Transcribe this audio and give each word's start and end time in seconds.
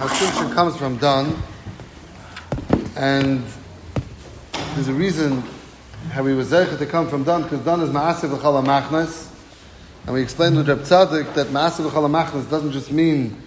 how 0.00 0.08
Shimshon 0.08 0.54
comes 0.54 0.78
from 0.78 0.96
Dan, 0.96 1.36
and 2.96 3.44
there's 4.72 4.88
a 4.88 4.94
reason 4.94 5.42
how 6.12 6.24
he 6.24 6.32
was 6.32 6.48
to 6.48 6.86
come 6.86 7.06
from 7.06 7.22
Dan, 7.22 7.42
because 7.42 7.60
Dan 7.66 7.82
is 7.82 7.90
Ma'asiv 7.90 8.32
L'chal 8.32 8.64
HaMachnas, 8.64 9.30
and 10.06 10.14
we 10.14 10.22
explained 10.22 10.56
with 10.56 10.70
Reb 10.70 10.78
Tzaddik 10.78 11.34
that 11.34 11.48
Ma'asiv 11.48 11.84
L'chal 11.84 12.08
HaMachnas 12.08 12.48
doesn't 12.48 12.72
just 12.72 12.90
mean 12.90 13.42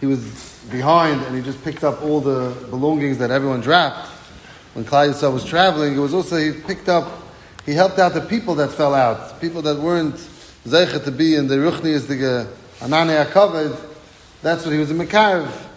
he 0.00 0.06
was 0.06 0.58
behind 0.68 1.22
and 1.22 1.36
he 1.36 1.40
just 1.40 1.62
picked 1.62 1.84
up 1.84 2.02
all 2.02 2.20
the 2.20 2.52
belongings 2.70 3.18
that 3.18 3.30
everyone 3.30 3.60
dropped 3.60 4.08
when 4.72 4.84
Klal 4.84 5.12
Yisrael 5.12 5.32
was 5.32 5.44
traveling. 5.44 5.94
It 5.94 6.00
was 6.00 6.12
also 6.12 6.38
he 6.38 6.60
picked 6.60 6.88
up, 6.88 7.08
he 7.64 7.72
helped 7.72 8.00
out 8.00 8.14
the 8.14 8.20
people 8.20 8.56
that 8.56 8.72
fell 8.72 8.96
out, 8.96 9.40
people 9.40 9.62
that 9.62 9.78
weren't 9.78 10.16
zeichet 10.66 11.04
to 11.04 11.12
be 11.12 11.36
in 11.36 11.46
the 11.46 11.54
Ruchni 11.54 11.90
is 11.90 12.08
the 12.08 12.48
Anani 12.80 13.24
HaKavod. 13.26 13.78
That's 14.42 14.64
what 14.64 14.72
he 14.72 14.80
was 14.80 14.90
in 14.90 14.98
Mekarev. 14.98 15.70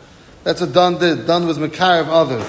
That's 0.48 0.62
what 0.62 0.72
Dan 0.72 0.98
did. 0.98 1.28
Dan 1.28 1.46
was 1.46 1.58
of 1.58 2.10
others. 2.10 2.48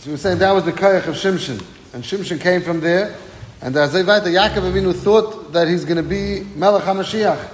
So 0.00 0.10
we're 0.10 0.16
saying 0.16 0.38
that 0.38 0.50
was 0.50 0.64
the 0.64 0.72
Kayach 0.72 1.06
of 1.06 1.14
Shimshon. 1.14 1.64
And 1.92 2.02
Shimshon 2.02 2.40
came 2.40 2.62
from 2.62 2.80
there. 2.80 3.16
And 3.60 3.76
the 3.76 3.78
Yaakov 3.78 4.72
Avinu 4.72 4.92
thought 4.92 5.52
that 5.52 5.68
he's 5.68 5.84
going 5.84 5.98
to 5.98 6.02
be 6.02 6.40
Melech 6.56 6.82
HaMashiach. 6.82 7.48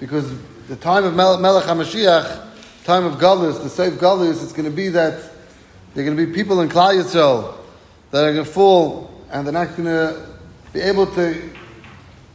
Because 0.00 0.32
the 0.68 0.76
time 0.76 1.04
of 1.04 1.14
Melech 1.14 1.64
HaMashiach, 1.64 2.84
time 2.84 3.04
of 3.04 3.18
Galus, 3.18 3.62
the 3.62 3.68
safe 3.68 3.92
Galus, 4.00 4.42
it's 4.42 4.54
going 4.54 4.64
to 4.70 4.74
be 4.74 4.88
that 4.88 5.30
there 5.92 6.02
are 6.02 6.06
going 6.06 6.16
to 6.16 6.26
be 6.26 6.32
people 6.32 6.62
in 6.62 6.70
Klal 6.70 6.98
Yisrael 6.98 7.58
that 8.10 8.24
are 8.24 8.32
going 8.32 8.46
to 8.46 8.50
fall 8.50 9.10
and 9.30 9.46
they're 9.46 9.52
not 9.52 9.76
going 9.76 9.84
to 9.84 10.28
be 10.72 10.80
able 10.80 11.08
to 11.14 11.50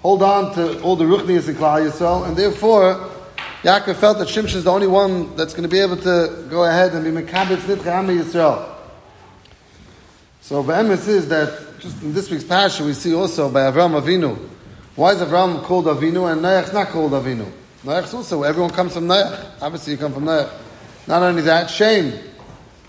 hold 0.04 0.22
on 0.22 0.54
to 0.54 0.80
all 0.84 0.96
the 0.96 1.05
Ruchnias 1.05 1.50
in 1.50 1.55
Klal 1.55 1.90
Yisrael. 1.90 2.28
And 2.28 2.38
therefore, 2.38 3.10
Yaakov 3.64 3.96
felt 3.96 4.20
that 4.20 4.28
Shimshon 4.28 4.56
is 4.56 4.64
the 4.66 4.72
only 4.72 4.86
one 4.86 5.36
that's 5.36 5.54
going 5.54 5.64
to 5.64 5.70
be 5.70 5.80
able 5.80 5.98
to 5.98 6.46
go 6.48 6.64
ahead 6.64 6.94
and 6.94 7.04
be 7.04 7.10
Mekabitz 7.10 7.62
Nitcha 7.62 7.88
Am 7.88 8.08
Yisrael. 8.08 8.76
So 10.41 10.62
Be'emes 10.62 11.08
is 11.08 11.27
that 11.30 11.80
just 11.80 12.02
in 12.04 12.14
this 12.14 12.30
week's 12.30 12.44
Pasha 12.44 12.84
we 12.84 12.94
see 12.94 13.16
also 13.16 13.49
by 13.49 13.62
Avram 13.62 13.99
Avinu. 13.99 14.38
Why 14.96 15.14
is 15.14 15.22
Avram 15.22 15.64
called 15.64 15.86
Avinu 15.86 16.32
and 16.32 16.44
Noach's 16.44 16.72
not 16.72 16.90
called 16.90 17.14
Avinu? 17.14 17.52
Noach's 17.84 18.14
also, 18.14 18.44
everyone 18.44 18.70
comes 18.70 18.94
from 18.94 19.08
Noach. 19.08 19.49
Obviously 19.60 19.94
you 19.94 19.98
come 19.98 20.14
from 20.14 20.26
Noach. 20.26 20.52
Not 21.08 21.24
only 21.24 21.42
that, 21.42 21.71
Shem. 21.71 22.14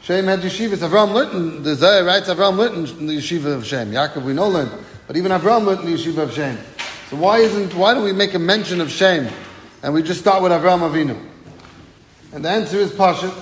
Shem 0.02 0.26
had 0.26 0.40
yeshivas. 0.40 0.86
Avram 0.86 1.14
learned, 1.14 1.64
the 1.64 1.76
Zohar 1.76 2.04
writes 2.04 2.28
Avram 2.28 2.58
learned 2.58 2.88
the 3.08 3.16
yeshiva 3.16 3.54
of 3.54 3.64
Shem. 3.64 3.90
Yaakov 3.90 4.22
we 4.22 4.34
know 4.34 4.48
learned. 4.48 4.72
But 5.06 5.16
even 5.16 5.32
Avram 5.32 5.60
in 5.80 5.90
the 5.90 5.96
yeshiva 5.96 6.18
of 6.18 6.34
Shem. 6.34 6.58
So 7.08 7.16
why 7.16 7.38
isn't, 7.38 7.74
why 7.74 7.94
don't 7.94 8.04
we 8.04 8.12
make 8.12 8.34
a 8.34 8.38
mention 8.38 8.82
of 8.82 8.90
Shem? 8.90 9.32
And 9.82 9.94
we 9.94 10.02
just 10.02 10.20
start 10.20 10.42
with 10.42 10.50
Avram 10.50 10.80
Avinu. 10.80 11.16
And 12.32 12.44
the 12.44 12.50
answer 12.50 12.78
is 12.78 12.90
Pashit, 12.90 13.34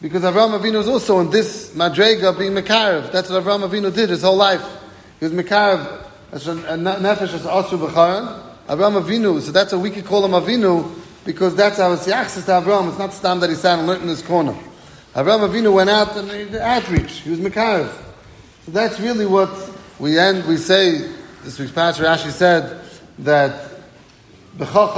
because 0.00 0.22
Avram 0.22 0.58
Avinu 0.58 0.80
is 0.80 0.88
also 0.88 1.20
in 1.20 1.30
this 1.30 1.74
Madrega 1.74 2.36
being 2.38 2.52
Mekarev. 2.52 3.12
That's 3.12 3.28
what 3.28 3.44
Avram 3.44 3.68
Avinu 3.68 3.94
did 3.94 4.08
his 4.08 4.22
whole 4.22 4.36
life. 4.36 4.64
He 5.18 5.26
was 5.26 5.34
Mekarev, 5.34 6.02
Nefesh 6.32 7.34
as 7.34 7.42
Asu 7.42 7.78
B'charan. 7.78 8.42
Avram 8.68 9.02
Avinu, 9.02 9.40
so 9.40 9.52
that's 9.52 9.72
what 9.72 9.82
we 9.82 9.90
could 9.90 10.06
call 10.06 10.24
him 10.24 10.30
Avinu, 10.30 10.90
because 11.26 11.54
that's 11.54 11.76
how 11.76 11.92
it's 11.92 12.06
Yachsis 12.06 12.46
to 12.46 12.52
Avram. 12.52 12.88
It's 12.88 12.98
not 12.98 13.12
Stam 13.12 13.40
that 13.40 13.50
he 13.50 13.56
sat 13.56 13.78
and 13.78 13.86
learned 13.86 14.02
in 14.02 14.08
his 14.08 14.22
corner. 14.22 14.56
Avram 15.14 15.46
Avinu 15.46 15.74
went 15.74 15.90
out 15.90 16.16
and 16.16 16.30
he 16.30 16.44
did 16.44 16.56
outreach. 16.56 17.20
He 17.20 17.30
was 17.30 17.38
Mekarev. 17.38 17.92
So 18.64 18.72
that's 18.72 18.98
really 18.98 19.26
what 19.26 19.50
we 19.98 20.18
end, 20.18 20.46
we 20.46 20.56
say, 20.56 21.10
this 21.44 21.58
week's 21.58 21.72
pastor 21.72 22.04
Rashi 22.04 22.30
said 22.30 22.80
that 23.18 23.70
B'chal 24.56 24.94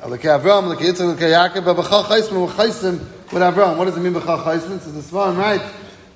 Chaisman, 0.00 0.10
like 0.10 0.20
Avram, 0.22 0.68
like 0.68 0.78
Yitzchak, 0.78 1.08
like 1.08 1.18
Yaakov, 1.18 1.64
but 1.64 1.76
B'chal 1.76 2.04
Chaisman, 2.04 2.40
we're 2.42 2.52
Chaisim 2.52 2.98
with 3.32 3.42
Avram. 3.42 3.76
What 3.76 3.86
does 3.86 3.96
it 3.96 4.00
mean 4.00 4.14
B'chal 4.14 4.42
Chaisman? 4.44 4.80
So 4.80 4.90
the 4.90 5.00
Svarim 5.00 5.36
right 5.36 5.62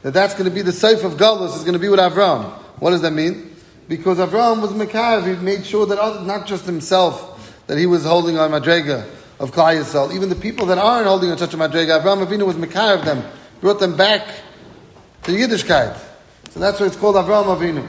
that 0.02 0.12
that's 0.12 0.34
going 0.34 0.44
to 0.44 0.50
be 0.50 0.62
the 0.62 0.70
Seif 0.70 1.04
of 1.04 1.14
Galus 1.14 1.56
is 1.56 1.62
going 1.62 1.74
to 1.74 1.78
be 1.78 1.88
with 1.88 2.00
Avram. 2.00 2.44
What 2.78 2.90
does 2.90 3.02
that 3.02 3.12
mean? 3.12 3.56
Because 3.88 4.18
Avram 4.18 4.60
was 4.60 4.72
Mekav, 4.72 5.26
he 5.26 5.42
made 5.42 5.64
sure 5.64 5.86
that 5.86 5.98
other, 5.98 6.24
not 6.24 6.46
just 6.46 6.64
himself, 6.66 7.62
that 7.66 7.78
he 7.78 7.86
was 7.86 8.04
holding 8.04 8.38
on 8.38 8.50
Madrega 8.50 9.06
of 9.38 9.52
Klal 9.52 9.80
Yisrael. 9.80 10.14
Even 10.14 10.28
the 10.28 10.34
people 10.34 10.66
that 10.66 10.78
aren't 10.78 11.06
holding 11.06 11.30
on 11.30 11.38
such 11.38 11.54
a 11.54 11.56
Madrega, 11.56 12.02
Avram 12.02 12.24
Avinu 12.26 12.46
was 12.46 12.56
Mekav 12.56 13.04
them, 13.04 13.24
brought 13.60 13.80
them 13.80 13.96
back 13.96 14.26
to 15.22 15.32
Yiddishkeit. 15.32 15.98
So 16.50 16.60
that's 16.60 16.80
why 16.80 16.86
it's 16.86 16.96
called 16.96 17.16
Avram 17.16 17.44
Avinu. 17.44 17.86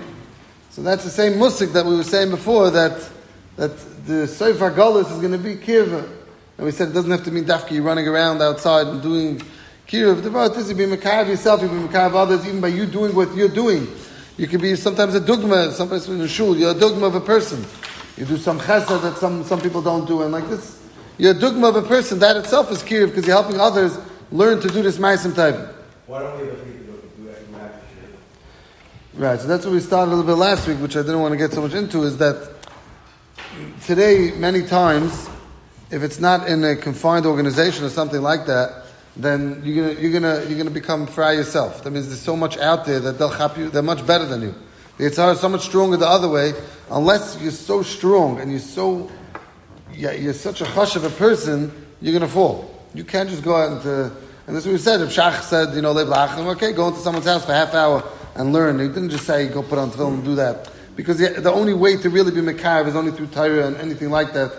So 0.71 0.81
that's 0.81 1.03
the 1.03 1.09
same 1.09 1.37
musik 1.37 1.71
that 1.73 1.85
we 1.85 1.95
were 1.95 2.03
saying 2.03 2.31
before 2.31 2.69
that 2.71 3.09
that 3.57 3.71
the 4.05 4.27
Sefer 4.27 4.71
Galus 4.71 5.11
is 5.11 5.17
going 5.17 5.31
to 5.31 5.37
be 5.37 5.55
Kirva. 5.55 6.07
And 6.57 6.65
we 6.65 6.71
said 6.71 6.89
it 6.89 6.93
doesn't 6.93 7.11
have 7.11 7.23
to 7.25 7.31
mean 7.31 7.45
Dafki 7.45 7.83
running 7.83 8.07
around 8.07 8.41
outside 8.41 8.87
and 8.87 9.01
doing 9.01 9.41
Kirva. 9.87 10.21
The 10.21 10.49
this 10.49 10.69
you 10.69 10.75
be 10.75 10.85
Makav 10.85 11.27
yourself, 11.27 11.61
you 11.61 11.67
be 11.67 11.75
Makav 11.75 12.13
others, 12.13 12.45
even 12.45 12.61
by 12.61 12.67
you 12.67 12.85
doing 12.85 13.15
what 13.15 13.35
you're 13.35 13.49
doing. 13.49 13.87
You 14.37 14.47
can 14.47 14.61
be 14.61 14.75
sometimes 14.75 15.15
a 15.15 15.19
dogma, 15.19 15.71
sometimes 15.71 16.07
in 16.07 16.21
a 16.21 16.27
shul, 16.27 16.55
you're 16.55 16.71
a 16.71 16.79
dogma 16.79 17.07
of 17.07 17.15
a 17.15 17.21
person. 17.21 17.65
You 18.17 18.25
do 18.25 18.37
some 18.37 18.59
chesed 18.59 19.01
that 19.01 19.17
some, 19.17 19.43
some 19.43 19.59
people 19.59 19.81
don't 19.81 20.05
do, 20.05 20.21
and 20.21 20.31
like 20.31 20.47
this, 20.49 20.81
you're 21.17 21.31
a 21.31 21.39
dogma 21.39 21.69
of 21.69 21.75
a 21.77 21.81
person. 21.81 22.19
That 22.19 22.37
itself 22.37 22.71
is 22.71 22.83
kirv 22.83 23.07
because 23.07 23.25
you're 23.25 23.41
helping 23.41 23.59
others 23.59 23.97
learn 24.31 24.61
to 24.61 24.67
do 24.67 24.81
this 24.81 24.97
ma'asim 24.97 25.35
type. 25.35 25.55
Why 26.05 26.19
don't 26.19 26.39
we 26.39 26.47
have 26.47 26.57
people 26.65 26.95
do 27.17 27.25
that? 27.25 27.71
Right, 29.15 29.39
so 29.39 29.47
that's 29.47 29.65
what 29.65 29.73
we 29.73 29.79
started 29.79 30.11
a 30.11 30.15
little 30.15 30.25
bit 30.25 30.37
last 30.37 30.67
week, 30.67 30.79
which 30.79 30.95
I 30.95 31.01
didn't 31.01 31.21
want 31.21 31.31
to 31.31 31.37
get 31.37 31.53
so 31.53 31.61
much 31.61 31.73
into, 31.73 32.03
is 32.03 32.17
that 32.17 32.54
today, 33.85 34.31
many 34.31 34.65
times, 34.65 35.29
if 35.91 36.03
it's 36.03 36.19
not 36.19 36.47
in 36.47 36.63
a 36.63 36.75
confined 36.75 37.25
organization 37.25 37.85
or 37.85 37.89
something 37.89 38.21
like 38.21 38.45
that, 38.47 38.85
then 39.15 39.61
you're 39.63 39.89
gonna 39.89 40.01
you're 40.01 40.11
gonna 40.11 40.45
you're 40.47 40.57
gonna 40.57 40.69
become 40.69 41.07
fry 41.07 41.33
yourself. 41.33 41.83
That 41.83 41.91
means 41.91 42.07
there's 42.07 42.21
so 42.21 42.35
much 42.35 42.57
out 42.57 42.85
there 42.85 42.99
that 42.99 43.17
they'll 43.17 43.29
help 43.29 43.57
you. 43.57 43.69
They're 43.69 43.81
much 43.81 44.05
better 44.05 44.25
than 44.25 44.41
you. 44.41 44.55
It's 44.97 45.15
so 45.15 45.49
much 45.49 45.61
stronger 45.61 45.97
the 45.97 46.07
other 46.07 46.29
way. 46.29 46.53
Unless 46.89 47.41
you're 47.41 47.51
so 47.51 47.81
strong 47.81 48.39
and 48.39 48.51
you're 48.51 48.59
so 48.59 49.09
yeah, 49.93 50.11
you're 50.11 50.33
such 50.33 50.61
a 50.61 50.65
hush 50.65 50.95
of 50.95 51.03
a 51.03 51.09
person, 51.09 51.71
you're 52.01 52.13
gonna 52.13 52.31
fall. 52.31 52.71
You 52.93 53.03
can't 53.03 53.29
just 53.29 53.43
go 53.43 53.55
out 53.55 53.71
into 53.71 54.11
and 54.47 54.55
what 54.55 54.65
we 54.65 54.77
said. 54.77 55.01
If 55.01 55.09
Shach 55.09 55.41
said, 55.41 55.73
you 55.73 55.81
know, 55.81 55.97
okay, 55.97 56.71
go 56.71 56.87
into 56.87 56.99
someone's 56.99 57.25
house 57.25 57.45
for 57.45 57.53
half 57.53 57.73
hour 57.73 58.03
and 58.35 58.53
learn. 58.53 58.79
He 58.79 58.87
didn't 58.87 59.09
just 59.09 59.25
say 59.25 59.47
go 59.47 59.63
put 59.63 59.79
on 59.79 59.91
film 59.91 60.15
and 60.15 60.23
do 60.23 60.35
that. 60.35 60.69
Because 60.95 61.17
the, 61.17 61.41
the 61.41 61.51
only 61.51 61.73
way 61.73 61.97
to 61.97 62.09
really 62.09 62.31
be 62.31 62.41
Mekarev 62.41 62.87
is 62.87 62.95
only 62.95 63.11
through 63.11 63.27
Torah 63.27 63.67
and 63.67 63.77
anything 63.77 64.09
like 64.09 64.33
that. 64.33 64.53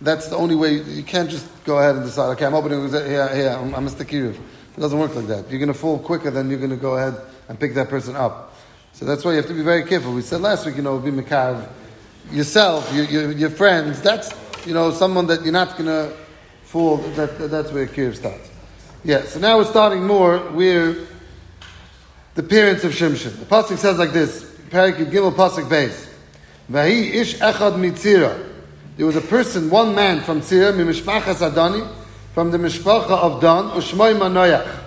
That's 0.00 0.28
the 0.28 0.36
only 0.36 0.54
way. 0.54 0.74
You 0.74 1.02
can't 1.02 1.30
just 1.30 1.46
go 1.64 1.78
ahead 1.78 1.96
and 1.96 2.04
decide, 2.04 2.30
okay, 2.32 2.44
I'm 2.44 2.54
opening, 2.54 2.88
here, 2.88 3.34
here, 3.34 3.50
I'm, 3.50 3.74
I'm 3.74 3.86
Mr. 3.86 4.04
Kiriv. 4.04 4.34
It 4.34 4.80
doesn't 4.80 4.98
work 4.98 5.14
like 5.14 5.26
that. 5.26 5.50
You're 5.50 5.58
going 5.58 5.72
to 5.72 5.78
fall 5.78 5.98
quicker 5.98 6.30
than 6.30 6.50
you're 6.50 6.58
going 6.58 6.70
to 6.70 6.76
go 6.76 6.96
ahead 6.96 7.20
and 7.48 7.58
pick 7.58 7.74
that 7.74 7.88
person 7.88 8.16
up. 8.16 8.54
So 8.92 9.04
that's 9.04 9.24
why 9.24 9.32
you 9.32 9.36
have 9.38 9.46
to 9.46 9.54
be 9.54 9.62
very 9.62 9.84
careful. 9.84 10.12
We 10.12 10.22
said 10.22 10.40
last 10.40 10.66
week, 10.66 10.76
you 10.76 10.82
know, 10.82 10.98
be 10.98 11.10
Mekarev. 11.10 11.68
Yourself, 12.30 12.92
your, 12.94 13.04
your, 13.06 13.32
your, 13.32 13.50
friends, 13.50 14.00
that's, 14.00 14.32
you 14.64 14.74
know, 14.74 14.92
someone 14.92 15.26
that 15.26 15.42
you're 15.42 15.52
not 15.52 15.76
going 15.76 15.86
to 15.86 16.16
fool. 16.62 16.98
That, 16.98 17.38
that, 17.38 17.48
that's 17.48 17.72
where 17.72 17.86
Kiriv 17.86 18.16
starts. 18.16 18.50
Yeah, 19.04 19.24
so 19.24 19.40
now 19.40 19.58
we're 19.58 19.64
starting 19.64 20.06
more 20.06 20.38
where 20.38 20.96
the 22.34 22.42
parents 22.42 22.84
of 22.84 22.92
Shimshon. 22.92 23.38
The 23.38 23.44
Pasuk 23.44 23.76
says 23.76 23.98
like 23.98 24.12
this, 24.12 24.51
Parakid 24.72 25.12
Gimel 25.12 25.34
Pasuk 25.34 25.68
Beis. 25.68 26.08
Vahi 26.70 27.14
ish 27.14 27.34
echad 27.36 27.74
mitzira. 27.74 28.48
There 28.96 29.06
was 29.06 29.16
a 29.16 29.20
person, 29.20 29.68
one 29.68 29.94
man 29.94 30.20
from 30.22 30.40
Tzira, 30.40 30.72
mimishpachas 30.72 31.50
Adani, 31.50 31.86
from 32.34 32.50
the 32.50 32.58
mishpacha 32.58 33.10
of 33.10 33.40
Dan, 33.40 33.64
ushmoy 33.70 34.18
Manoyach. 34.18 34.80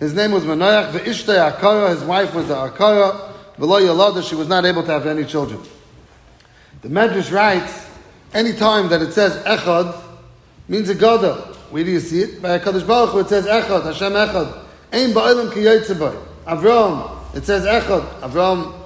His 0.00 0.14
name 0.14 0.32
was 0.32 0.44
Manoyach, 0.44 0.90
ve'ishtay 0.92 1.52
Akara, 1.52 1.90
his 1.90 2.02
wife 2.02 2.34
was 2.34 2.46
Akara, 2.46 3.32
v'lo 3.58 3.80
yalada, 3.80 4.28
she 4.28 4.34
was 4.34 4.48
not 4.48 4.64
able 4.64 4.82
to 4.82 4.90
have 4.90 5.06
any 5.06 5.24
children. 5.24 5.60
The 6.82 6.88
Medrash 6.88 7.32
writes, 7.32 7.86
any 8.34 8.52
time 8.52 8.88
that 8.88 9.02
it 9.02 9.12
says 9.12 9.36
echad, 9.44 10.00
means 10.68 10.88
a 10.88 10.94
gadol. 10.94 11.34
Where 11.70 11.84
do 11.84 11.90
you 11.90 12.00
see 12.00 12.22
it? 12.22 12.42
By 12.42 12.58
HaKadosh 12.58 12.86
Baruch 12.86 13.10
Hu, 13.10 13.18
it 13.20 13.28
says 13.28 13.46
echad, 13.46 13.84
Hashem 13.84 14.12
echad. 14.12 14.64
Ein 14.92 15.10
ba'ilam 15.10 15.52
ki 15.52 15.60
Avram, 16.46 17.36
it 17.36 17.44
says 17.44 17.64
echad. 17.64 18.20
Avram 18.20 18.81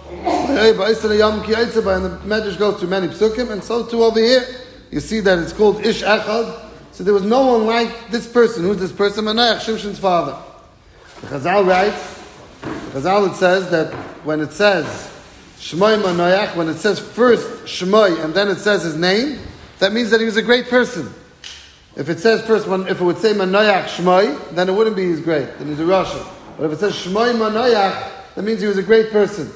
and 0.49 2.05
the 2.05 2.21
Medrash 2.25 2.59
goes 2.59 2.79
through 2.79 2.89
many 2.89 3.09
psukim, 3.09 3.51
and 3.51 3.63
so 3.63 3.87
too 3.87 4.03
over 4.03 4.21
here. 4.21 4.45
You 4.91 5.01
see 5.01 5.21
that 5.21 5.39
it's 5.39 5.53
called 5.53 5.85
Ish 5.85 6.03
Echad. 6.03 6.71
So 6.93 7.05
there 7.05 7.13
was 7.13 7.25
no 7.25 7.47
one 7.47 7.67
like 7.67 8.11
this 8.11 8.27
person. 8.27 8.63
Who's 8.63 8.79
this 8.79 8.93
person? 8.93 9.27
Manoach, 9.27 9.61
Shimshon's 9.61 9.99
father. 9.99 10.37
The 11.21 11.27
Chazal 11.27 11.67
writes, 11.67 12.23
the 12.93 13.01
Chazal 13.01 13.33
it 13.33 13.37
says 13.37 13.71
that 13.71 13.93
when 14.25 14.41
it 14.41 14.53
says 14.53 14.87
Shmoy 15.59 16.01
Manoach, 16.01 16.57
when 16.57 16.69
it 16.69 16.77
says 16.77 16.99
first 16.99 17.65
Shmoy 17.65 18.25
and 18.25 18.33
then 18.33 18.49
it 18.49 18.59
says 18.59 18.83
his 18.83 18.97
name, 18.97 19.41
that 19.79 19.93
means 19.93 20.11
that 20.11 20.21
he 20.21 20.27
was 20.27 20.37
a 20.37 20.43
great 20.43 20.69
person. 20.69 21.13
If 21.97 22.09
it 22.09 22.19
says 22.19 22.47
first, 22.47 22.67
one, 22.69 22.87
if 22.89 23.01
it 23.01 23.05
would 23.05 23.19
say 23.19 23.33
Manoach 23.33 23.87
Shmoy, 23.87 24.55
then 24.55 24.69
it 24.69 24.73
wouldn't 24.73 24.97
be 24.97 25.09
he's 25.09 25.21
great, 25.21 25.59
then 25.59 25.69
he's 25.69 25.81
a 25.81 25.87
Russian. 25.87 26.23
But 26.57 26.67
if 26.67 26.73
it 26.73 26.79
says 26.79 26.95
Shmoy 26.95 27.35
Manoach, 27.35 28.35
that 28.35 28.43
means 28.43 28.61
he 28.61 28.67
was 28.67 28.79
a 28.79 28.83
great 28.83 29.11
person. 29.11 29.51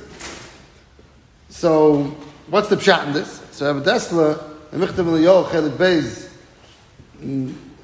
So, 1.51 2.05
what's 2.49 2.69
the 2.69 2.77
pshat 2.77 3.09
in 3.09 3.13
this? 3.13 3.43
So, 3.51 3.75
Rabbi 3.75 3.85
Dessler, 3.85 4.43
the 4.71 4.79
Michtav 4.79 5.49
Chelik 5.51 5.77
Beis, 5.77 6.31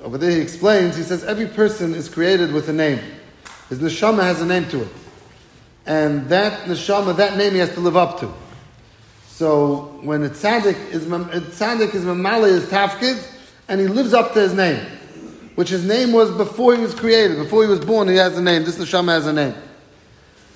over 0.02 0.18
there 0.18 0.30
he 0.30 0.40
explains, 0.40 0.96
he 0.96 1.02
says 1.02 1.24
every 1.24 1.46
person 1.46 1.94
is 1.94 2.08
created 2.08 2.52
with 2.52 2.68
a 2.68 2.72
name. 2.72 3.00
His 3.68 3.80
neshama 3.80 4.22
has 4.22 4.40
a 4.40 4.46
name 4.46 4.68
to 4.68 4.82
it. 4.82 4.88
And 5.84 6.28
that 6.28 6.66
neshama, 6.68 7.16
that 7.16 7.36
name 7.36 7.54
he 7.54 7.58
has 7.58 7.74
to 7.74 7.80
live 7.80 7.96
up 7.96 8.20
to. 8.20 8.32
So 9.26 9.98
when 10.02 10.24
a 10.24 10.28
tzaddik 10.28 10.92
is, 10.92 11.06
a 11.06 11.08
tzaddik 11.08 11.94
is 11.94 12.04
mamali 12.04 12.50
is 12.50 12.64
tafkid, 12.66 13.22
and 13.69 13.80
he 13.80 13.88
lives 13.88 14.14
up 14.14 14.32
to 14.34 14.40
his 14.40 14.54
name, 14.54 14.80
which 15.56 15.70
his 15.70 15.84
name 15.84 16.12
was 16.12 16.30
before 16.30 16.76
he 16.76 16.80
was 16.80 16.94
created, 16.94 17.36
before 17.36 17.64
he 17.64 17.69
was 17.69 17.80
born, 17.80 18.06
he 18.08 18.14
has 18.14 18.38
a 18.38 18.42
name. 18.42 18.64
This 18.64 18.78
neshama 18.78 19.08
has 19.08 19.26
a 19.26 19.32
name. 19.32 19.54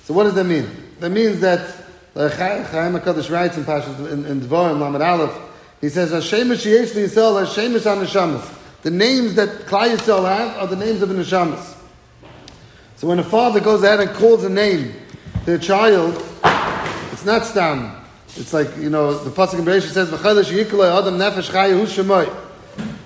So 0.05 0.13
what 0.13 0.23
does 0.23 0.33
that 0.35 0.45
mean? 0.45 0.69
That 1.01 1.09
means 1.09 1.41
that 1.41 1.80
Uh, 2.13 2.29
Chaim 2.29 2.93
HaKadosh 2.93 3.31
writes 3.31 3.57
in 3.57 3.63
Pashas, 3.63 4.11
in, 4.11 4.25
in 4.25 4.41
Dvarim, 4.41 4.79
Lamed 4.79 5.01
Aleph, 5.01 5.33
he 5.79 5.87
says, 5.87 6.11
Hashemish 6.11 6.65
Yesh 6.65 6.91
Yisrael, 6.91 7.45
Hashemish 7.45 7.81
HaNeshamas. 7.81 8.57
The 8.81 8.91
names 8.91 9.35
that 9.35 9.49
Klai 9.67 9.95
Yisrael 9.95 10.27
have 10.27 10.57
are 10.57 10.67
the 10.67 10.75
names 10.75 11.01
of 11.01 11.09
the 11.09 11.15
Neshamas. 11.15 11.77
So 12.97 13.07
when 13.07 13.19
a 13.19 13.23
father 13.23 13.61
goes 13.61 13.81
ahead 13.83 14.01
and 14.01 14.09
calls 14.11 14.43
a 14.43 14.49
name 14.49 14.93
to 15.45 15.55
a 15.55 15.57
child, 15.57 16.21
it's 17.13 17.25
not 17.25 17.45
stam. 17.45 17.95
It's 18.35 18.53
like, 18.53 18.75
you 18.77 18.89
know, 18.89 19.13
the 19.13 19.29
Pasuk 19.29 19.59
in 19.59 19.65
Bereshit 19.65 19.91
says, 19.91 20.09
V'chayla 20.09 20.43
sheyikulay 20.43 20.99
adam 20.99 21.17
nefesh 21.17 21.49
chayu 21.49 21.85
shemoy. 21.85 22.31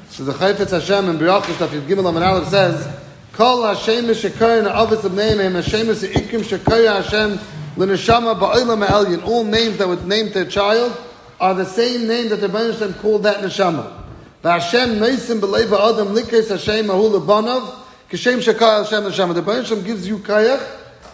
So 0.10 0.24
the 0.24 0.34
Chayfetz 0.34 0.72
Hashem 0.72 1.10
in 1.10 1.18
Berachos, 1.18 1.56
Daf 1.56 1.68
Yud 1.68 1.88
Gimel 1.88 2.04
Lamed 2.04 2.24
Aleph 2.24 2.48
says, 2.48 2.88
Kol 3.34 3.64
Hashem 3.64 4.06
Shekar 4.06 4.66
Avis 4.66 5.04
of 5.04 5.12
Neimim 5.12 5.54
Hashem 5.54 5.88
Ikim 5.88 6.42
Shekar 6.42 7.04
Hashem 7.04 7.40
L'Neshama 7.78 8.40
Ba'olam 8.40 8.86
Elyon. 8.86 9.26
All 9.26 9.44
names 9.44 9.78
that 9.78 9.88
would 9.88 10.06
name 10.08 10.32
their 10.32 10.46
child 10.46 10.98
are 11.40 11.54
the 11.54 11.66
same 11.66 12.08
name 12.08 12.30
that 12.30 12.38
the 12.38 12.48
Hashem 12.48 12.94
called 12.96 13.24
that 13.24 13.44
Neshama. 13.44 14.04
V'Hashem 14.44 14.98
Noisim 14.98 15.42
B'Leiva 15.42 15.94
Adam 15.94 16.16
Hashem 16.16 16.90
Ahu 16.90 17.20
Lebanav 17.20 17.80
Kishem 18.10 18.42
Shekar 18.42 18.84
Hashem 18.84 19.04
Neshama. 19.04 19.34
The 19.36 19.44
Hashem 19.44 19.84
gives 19.84 20.08
you 20.08 20.20
kayach 20.20 20.64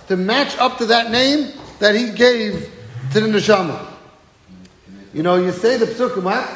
to 0.07 0.15
match 0.15 0.57
up 0.57 0.77
to 0.77 0.85
that 0.87 1.09
name 1.11 1.51
that 1.79 1.95
He 1.95 2.11
gave 2.11 2.71
to 3.13 3.19
the 3.19 3.27
Neshama. 3.27 3.87
You 5.13 5.23
know, 5.23 5.35
you 5.35 5.51
say 5.51 5.77
the 5.77 5.85
Psukim, 5.85 6.23
what? 6.23 6.47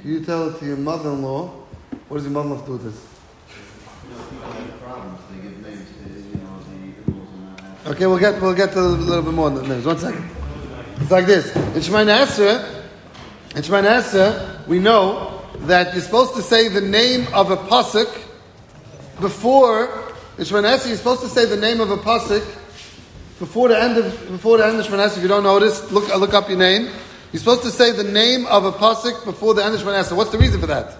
Can 0.00 0.10
you 0.10 0.24
tell 0.24 0.48
it 0.48 0.58
to 0.60 0.64
your 0.64 0.78
mother-in-law? 0.78 1.48
What 2.08 2.16
does 2.16 2.24
your 2.24 2.32
mother-in-law 2.32 2.64
do 2.64 2.72
with 2.72 2.84
this? 2.84 3.09
Okay, 7.86 8.06
we'll 8.06 8.18
get 8.18 8.40
we'll 8.42 8.52
get 8.52 8.72
to 8.72 8.78
a 8.78 8.82
little 8.82 9.22
bit 9.22 9.32
more 9.32 9.48
the 9.48 9.62
names. 9.62 9.86
One 9.86 9.96
second. 9.96 10.28
It's 10.96 11.10
like 11.10 11.24
this. 11.24 11.56
In 11.56 11.80
Shemayna 11.80 12.26
Esra, 12.26 12.84
in 13.56 13.62
Shemayna 13.62 14.02
Esra, 14.02 14.66
we 14.66 14.78
know 14.78 15.42
that 15.60 15.94
you're 15.94 16.02
supposed 16.02 16.34
to 16.34 16.42
say 16.42 16.68
the 16.68 16.82
name 16.82 17.26
of 17.32 17.50
a 17.50 17.56
pasuk 17.56 18.06
before. 19.18 20.12
In 20.36 20.44
Shemayna 20.44 20.76
Esra, 20.76 20.88
you're 20.88 20.98
supposed 20.98 21.22
to 21.22 21.28
say 21.28 21.46
the 21.46 21.56
name 21.56 21.80
of 21.80 21.90
a 21.90 21.96
pasuk 21.96 22.44
before 23.38 23.68
the 23.68 23.80
end 23.80 23.96
of 23.96 24.04
before 24.30 24.58
the 24.58 24.66
end 24.66 24.78
of 24.78 24.84
Shemayna 24.84 25.08
Esra. 25.08 25.16
If 25.16 25.22
you 25.22 25.28
don't 25.28 25.44
notice, 25.44 25.90
look 25.90 26.14
look 26.14 26.34
up 26.34 26.50
your 26.50 26.58
name. 26.58 26.90
You're 27.32 27.40
supposed 27.40 27.62
to 27.62 27.70
say 27.70 27.92
the 27.92 28.04
name 28.04 28.44
of 28.46 28.66
a 28.66 28.72
pasuk 28.72 29.24
before 29.24 29.54
the 29.54 29.64
end 29.64 29.74
of 29.74 29.80
Shemayna 29.80 30.04
Esra. 30.04 30.18
What's 30.18 30.32
the 30.32 30.38
reason 30.38 30.60
for 30.60 30.66
that? 30.66 30.96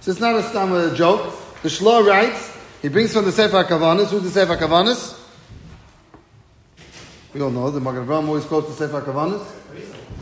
So 0.00 0.10
it's 0.10 0.20
not 0.20 0.34
a 0.34 0.92
a 0.92 0.94
joke. 0.94 1.32
The 1.62 1.70
Shloh 1.70 2.06
writes. 2.06 2.58
He 2.82 2.88
brings 2.88 3.14
from 3.14 3.24
the 3.24 3.32
Sefer 3.32 3.64
Kavanis. 3.64 4.08
Who's 4.08 4.24
the 4.24 4.30
Sefer 4.30 4.58
Kavanis? 4.58 5.21
We 7.34 7.40
all 7.40 7.50
know 7.50 7.70
the 7.70 7.80
Magen 7.80 8.06
Avraham 8.06 8.28
always 8.28 8.44
quotes 8.44 8.68
the 8.68 8.74
Sefer 8.74 9.00
Kavanis. 9.00 9.42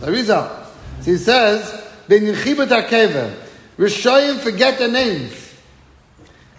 Arizal. 0.00 0.48
So 1.00 1.10
he 1.10 1.16
says, 1.16 1.82
"Ben 2.06 2.22
yichibet 2.22 2.68
hakever." 2.68 3.34
Rishayim 3.76 4.38
forget 4.38 4.78
their 4.78 4.90
names, 4.90 5.32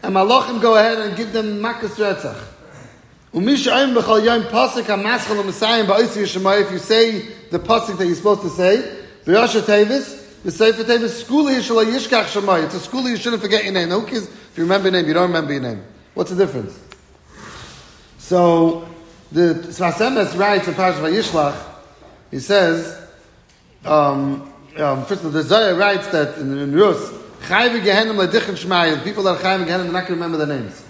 and 0.03 0.15
Malachim 0.15 0.61
go 0.61 0.75
ahead 0.75 0.97
and 0.97 1.15
give 1.15 1.31
them 1.31 1.59
makas 1.61 1.95
retzach. 1.95 2.37
Umishayim 3.33 3.95
b'chol 3.95 4.25
yom 4.25 4.43
pasuk 4.43 4.83
hamaschal 4.83 5.41
u'masayim 5.41 5.85
ba'osi 5.85 6.23
yishemay. 6.23 6.63
If 6.63 6.71
you 6.71 6.79
say 6.79 7.21
the 7.49 7.59
pasuk 7.59 7.97
that 7.97 8.05
you're 8.05 8.15
supposed 8.15 8.41
to 8.41 8.49
say, 8.49 8.97
b'yasha 9.25 9.65
tevis, 9.65 10.41
the 10.43 10.51
Sefer 10.51 10.83
Tevis, 10.83 11.23
skuli 11.23 11.59
yishalay 11.59 11.85
yishkach 11.85 12.25
shemay. 12.25 12.65
It's 12.65 12.75
a 12.75 12.89
skuli 12.89 13.11
you 13.11 13.17
shouldn't 13.17 13.41
forget 13.41 13.63
your 13.63 13.73
name. 13.73 13.87
No 13.87 14.01
kids, 14.01 14.27
if 14.27 14.57
you 14.57 14.63
remember 14.63 14.89
your 14.89 14.99
name, 14.99 15.07
you 15.07 15.13
don't 15.13 15.27
remember 15.27 15.53
your 15.53 15.61
name. 15.61 15.81
What's 16.13 16.31
the 16.31 16.35
difference? 16.35 16.77
So 18.17 18.85
the 19.31 19.53
Sfas 19.67 19.93
Emes 19.93 20.37
writes 20.37 20.67
in 20.67 20.73
Parashat 20.73 20.99
Vayishlach, 20.99 21.57
he 22.31 22.39
says, 22.39 23.01
um, 23.85 24.51
um, 24.77 25.05
first 25.05 25.21
of 25.21 25.25
all, 25.25 25.31
the 25.31 25.43
Zohar 25.43 25.75
writes 25.75 26.07
that 26.07 26.37
in, 26.37 26.57
in 26.57 26.73
Rus, 26.73 27.11
Chayv 27.41 27.81
Gehenim 27.81 28.25
Ledichem 28.25 28.55
Shmayim, 28.55 29.03
people 29.03 29.23
that 29.23 29.37
are 29.37 29.41
Chayv 29.41 29.65
Gehenim, 29.65 29.83
they're 29.83 29.91
not 29.91 30.07
going 30.07 30.07
to 30.07 30.13
remember 30.13 30.37
their 30.37 30.59
names. 30.59 30.85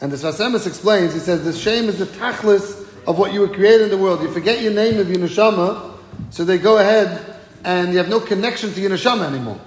And 0.00 0.10
the 0.10 0.16
Sfas 0.16 0.38
Emes 0.38 0.66
explains, 0.66 1.14
he 1.14 1.20
says, 1.20 1.44
the 1.44 1.52
shame 1.52 1.88
is 1.88 1.98
the 1.98 2.06
tachlis 2.06 2.86
of 3.06 3.18
what 3.18 3.32
you 3.32 3.40
were 3.40 3.48
created 3.48 3.82
in 3.82 3.90
the 3.90 3.98
world. 3.98 4.22
You 4.22 4.30
forget 4.30 4.62
your 4.62 4.72
name 4.72 4.98
of 4.98 5.08
your 5.10 5.18
neshama, 5.18 5.96
so 6.30 6.44
they 6.44 6.58
go 6.58 6.78
ahead 6.78 7.38
and 7.64 7.92
you 7.92 7.98
have 7.98 8.08
no 8.08 8.20
connection 8.20 8.72
to 8.72 8.80
your 8.80 8.90
neshama 8.90 9.26
anymore. 9.26 9.60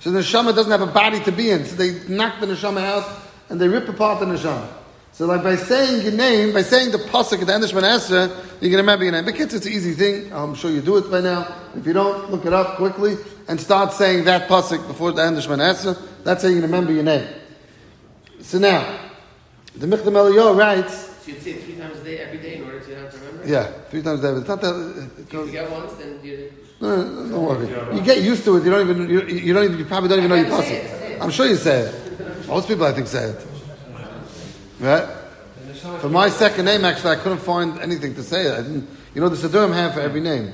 So 0.00 0.10
the 0.10 0.20
neshama 0.20 0.54
doesn't 0.54 0.70
have 0.70 0.82
a 0.82 0.92
body 0.92 1.20
to 1.24 1.32
be 1.32 1.50
in, 1.50 1.64
so 1.64 1.74
they 1.74 2.08
knock 2.08 2.40
the 2.40 2.46
neshama 2.46 2.82
out 2.82 3.22
and 3.48 3.60
they 3.60 3.68
rip 3.68 3.88
apart 3.88 4.20
the 4.20 4.26
neshama. 4.26 4.68
So, 5.16 5.24
like 5.24 5.42
by 5.42 5.56
saying 5.56 6.02
your 6.02 6.12
name, 6.12 6.52
by 6.52 6.60
saying 6.60 6.92
the 6.92 6.98
pasuk 6.98 7.40
at 7.40 7.46
the 7.46 7.54
end 7.54 7.64
of 7.64 7.70
Shemana 7.70 7.96
Esra, 7.96 8.28
you 8.60 8.68
can 8.68 8.76
remember 8.76 9.02
your 9.02 9.12
name. 9.12 9.24
Because 9.24 9.54
it's 9.54 9.64
an 9.64 9.72
easy 9.72 9.94
thing. 9.94 10.30
I'm 10.30 10.54
sure 10.54 10.70
you 10.70 10.82
do 10.82 10.98
it 10.98 11.10
by 11.10 11.22
now. 11.22 11.56
If 11.74 11.86
you 11.86 11.94
don't, 11.94 12.30
look 12.30 12.44
it 12.44 12.52
up 12.52 12.76
quickly 12.76 13.16
and 13.48 13.58
start 13.58 13.94
saying 13.94 14.24
that 14.24 14.46
pasuk 14.46 14.86
before 14.86 15.12
the 15.12 15.22
end 15.22 15.38
of 15.38 15.44
Shemana 15.44 15.72
Esra. 15.72 15.98
That's 16.22 16.42
how 16.42 16.50
you 16.50 16.60
remember 16.60 16.92
your 16.92 17.02
name. 17.02 17.26
So 18.42 18.58
now, 18.58 19.08
the 19.74 19.86
Michtam 19.86 20.12
Eliyahu 20.12 20.54
writes. 20.54 20.94
So 21.24 21.30
you'd 21.30 21.40
say 21.40 21.52
it 21.52 21.64
three 21.64 21.76
times 21.76 21.98
a 21.98 22.04
day, 22.04 22.18
every 22.18 22.38
day, 22.38 22.56
in 22.56 22.64
order 22.64 22.80
to 22.80 22.94
have 22.96 23.10
to 23.10 23.18
remember. 23.18 23.48
Yeah, 23.48 23.72
three 23.88 24.02
times 24.02 24.22
a 24.22 24.34
day. 24.34 24.38
It's 24.38 24.48
not 24.48 24.60
that. 24.60 24.74
Uh, 24.74 25.00
it 25.00 25.10
If 25.18 25.32
you 25.32 25.38
goes, 25.38 25.46
forget 25.46 25.70
once, 25.70 25.94
then 25.94 26.20
you. 26.22 26.52
no, 26.82 26.94
no, 26.94 27.22
no, 27.24 27.30
don't 27.30 27.42
worry. 27.42 27.96
You 27.96 28.02
get 28.02 28.20
used 28.22 28.44
to 28.44 28.58
it. 28.58 28.64
You 28.64 28.70
don't 28.70 28.90
even. 28.90 29.08
You, 29.08 29.22
you 29.22 29.54
don't 29.54 29.64
even. 29.64 29.78
You 29.78 29.86
probably 29.86 30.10
don't 30.10 30.18
even 30.18 30.28
know 30.28 30.36
your 30.36 30.44
I 30.44 30.50
gotta 30.50 30.62
say 30.62 30.76
it, 30.76 30.90
say 30.90 31.16
pasuk. 31.16 31.22
I'm 31.22 31.30
sure 31.30 31.46
you 31.46 31.56
say 31.56 31.80
it. 31.88 32.46
Most 32.48 32.68
people, 32.68 32.84
I 32.84 32.92
think, 32.92 33.06
say 33.06 33.30
it. 33.30 33.55
Right. 34.80 35.08
For 36.00 36.08
my 36.08 36.28
second 36.28 36.66
name, 36.66 36.84
actually, 36.84 37.12
I 37.12 37.16
couldn't 37.16 37.38
find 37.38 37.78
anything 37.80 38.14
to 38.14 38.22
say. 38.22 38.50
I 38.50 38.62
didn't, 38.62 38.88
you 39.14 39.20
know, 39.20 39.28
the 39.28 39.36
Siddurim 39.36 39.72
have 39.72 39.94
for 39.94 40.00
every 40.00 40.20
name. 40.20 40.52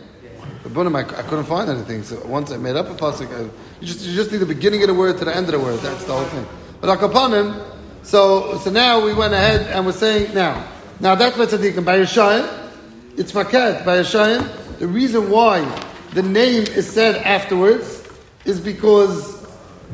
But 0.62 0.72
Bunim, 0.72 0.96
I, 0.96 1.00
I 1.00 1.22
couldn't 1.22 1.44
find 1.44 1.68
anything. 1.68 2.02
So 2.04 2.24
once 2.26 2.52
I 2.52 2.56
made 2.56 2.76
up 2.76 2.88
a 2.88 2.94
pasuk, 2.94 3.28
I, 3.34 3.42
you 3.80 3.86
just 3.86 4.00
you 4.06 4.14
just 4.14 4.30
need 4.30 4.38
the 4.38 4.46
beginning 4.46 4.82
of 4.82 4.88
the 4.88 4.94
word 4.94 5.18
to 5.18 5.24
the 5.24 5.34
end 5.34 5.46
of 5.46 5.52
the 5.52 5.58
word. 5.58 5.80
That's 5.80 6.04
the 6.04 6.12
whole 6.12 6.24
thing. 6.26 6.46
But 6.80 6.98
Akapanim, 6.98 7.64
so 8.02 8.58
so 8.58 8.70
now 8.70 9.04
we 9.04 9.12
went 9.12 9.34
ahead 9.34 9.62
and 9.72 9.84
we're 9.84 9.92
saying 9.92 10.34
now. 10.34 10.68
Now 11.00 11.16
that's 11.16 11.36
what 11.36 11.48
tzaddikim 11.48 11.84
by 11.84 11.98
Yeshayim. 11.98 12.70
It's 13.16 13.32
maket 13.32 13.84
by 13.84 13.98
Yeshayim. 13.98 14.78
The 14.78 14.86
reason 14.86 15.30
why 15.30 15.60
the 16.14 16.22
name 16.22 16.62
is 16.62 16.88
said 16.88 17.16
afterwards 17.16 18.08
is 18.44 18.60
because 18.60 19.41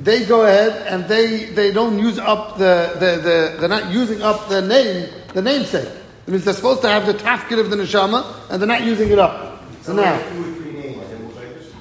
they 0.03 0.25
go 0.25 0.43
ahead 0.43 0.87
and 0.87 1.09
they, 1.09 1.47
they 1.47 1.73
don't 1.73 1.99
use 1.99 2.19
up 2.19 2.57
the, 2.59 2.93
the, 2.95 3.17
the 3.21 3.57
they're 3.61 3.69
not 3.69 3.91
using 3.91 4.23
up 4.23 4.49
the 4.49 4.63
name, 4.63 5.09
the 5.35 5.43
namesake. 5.43 5.89
It 6.27 6.31
means 6.31 6.45
they're 6.45 6.55
supposed 6.55 6.83
to 6.83 6.89
have 6.89 7.07
the 7.07 7.15
tafkid 7.15 7.59
of 7.59 7.71
the 7.71 7.77
neshama 7.77 8.51
and 8.51 8.61
they're 8.61 8.69
not 8.69 8.83
using 8.83 9.11
it 9.11 9.19
up. 9.19 9.63
So 9.83 9.93
now, 9.95 10.19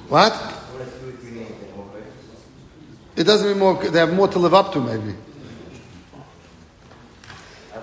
what? 0.08 0.32
It 3.14 3.24
doesn't 3.24 3.48
mean 3.48 3.58
more, 3.58 3.74
they 3.82 3.98
have 3.98 4.12
more 4.14 4.28
to 4.28 4.38
live 4.38 4.54
up 4.54 4.72
to 4.72 4.80
maybe. 4.80 5.14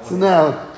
So 0.04 0.16
now, 0.16 0.72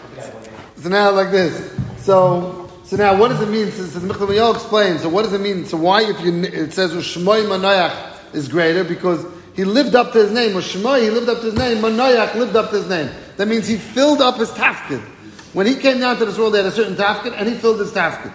so 0.78 0.90
now 0.90 1.12
like 1.12 1.32
this. 1.32 1.74
So, 2.00 2.70
so 2.84 2.96
now 2.96 3.18
what 3.18 3.30
does 3.30 3.42
it 3.42 3.50
mean? 3.50 3.72
So, 3.72 4.00
Michtam 4.00 4.28
Yol 4.30 4.56
explains. 4.56 5.02
So 5.02 5.10
what 5.10 5.24
does 5.24 5.34
it 5.34 5.42
mean? 5.42 5.66
So 5.66 5.78
why 5.78 6.04
if 6.04 6.20
you, 6.22 6.44
it 6.44 6.74
says 6.74 6.94
Shmoy 6.94 7.46
Manayach 7.46 8.34
is 8.34 8.48
greater? 8.48 8.84
Because 8.84 9.26
he 9.58 9.66
lived 9.66 9.96
up 9.96 10.14
to 10.14 10.20
his 10.20 10.32
name. 10.32 10.56
Or 10.56 10.62
Shmoy, 10.62 11.02
he 11.02 11.10
lived 11.10 11.28
up 11.28 11.40
to 11.40 11.46
his 11.46 11.56
name. 11.56 11.80
Manayach 11.80 12.36
lived 12.36 12.56
up 12.56 12.70
to 12.70 12.78
his 12.78 12.88
name. 12.88 13.10
That 13.36 13.48
means 13.48 13.68
he 13.68 13.76
filled 13.76 14.22
up 14.22 14.38
his 14.38 14.50
tafkid. 14.52 15.02
When 15.54 15.66
he 15.66 15.76
came 15.76 16.00
down 16.00 16.18
to 16.18 16.26
this 16.26 16.38
world, 16.38 16.54
he 16.54 16.58
had 16.58 16.68
a 16.68 16.72
certain 16.72 16.96
tafkid, 16.96 17.34
and 17.36 17.50
he 17.50 17.56
filled 17.56 17.80
his 17.80 17.92
tafkid. 17.92 18.32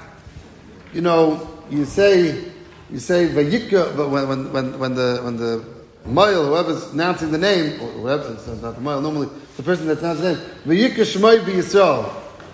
You 0.93 1.01
know, 1.01 1.49
you 1.71 1.85
say, 1.85 2.45
you 2.91 2.99
say 2.99 3.29
Vayikra, 3.29 3.97
but 3.97 4.11
when, 4.11 4.29
when, 4.29 4.53
when, 4.53 4.79
when 4.81 4.95
the, 4.97 5.21
when 5.23 5.37
the 5.37 5.65
Moil, 6.05 6.47
whoever's 6.47 6.93
announcing 6.93 7.31
the 7.31 7.39
name, 7.39 7.81
or 7.81 7.87
whoever, 7.93 8.31
not 8.61 8.75
the 8.75 8.81
Moil, 8.81 9.01
normally 9.01 9.29
the 9.57 9.63
person 9.63 9.87
that's 9.87 10.01
announcing 10.01 10.25
the 10.25 10.35
name, 10.35 10.45
Vayikra 10.67 11.05
Shmoy 11.05 11.47
Be. 11.47 11.61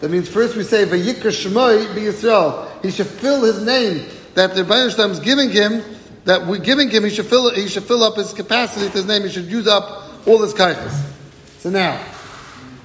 That 0.01 0.11
means 0.11 0.29
first 0.29 0.55
we 0.55 0.63
say 0.63 0.85
Vayikra 0.85 1.33
Shmoy 1.33 1.95
Be. 1.95 2.87
He 2.87 2.95
should 2.95 3.07
fill 3.07 3.43
his 3.45 3.65
name 3.65 4.07
that 4.35 4.55
the 4.55 4.63
Rebbeinu 4.63 5.11
is 5.11 5.21
giving 5.21 5.51
him, 5.51 5.83
that 6.25 6.47
we're 6.47 6.59
giving 6.59 6.91
him, 6.91 7.05
he 7.05 7.11
should 7.11 7.27
fill, 7.27 7.51
he 7.55 7.69
should 7.69 7.85
fill 7.85 8.03
up 8.03 8.17
his 8.17 8.33
capacity 8.33 8.87
to 8.87 8.93
his 8.93 9.07
name, 9.07 9.23
he 9.23 9.29
should 9.29 9.47
use 9.47 9.67
up 9.67 10.27
all 10.27 10.43
his 10.43 10.55
kaiches. 10.55 10.95
So 11.59 11.71
now, 11.71 12.05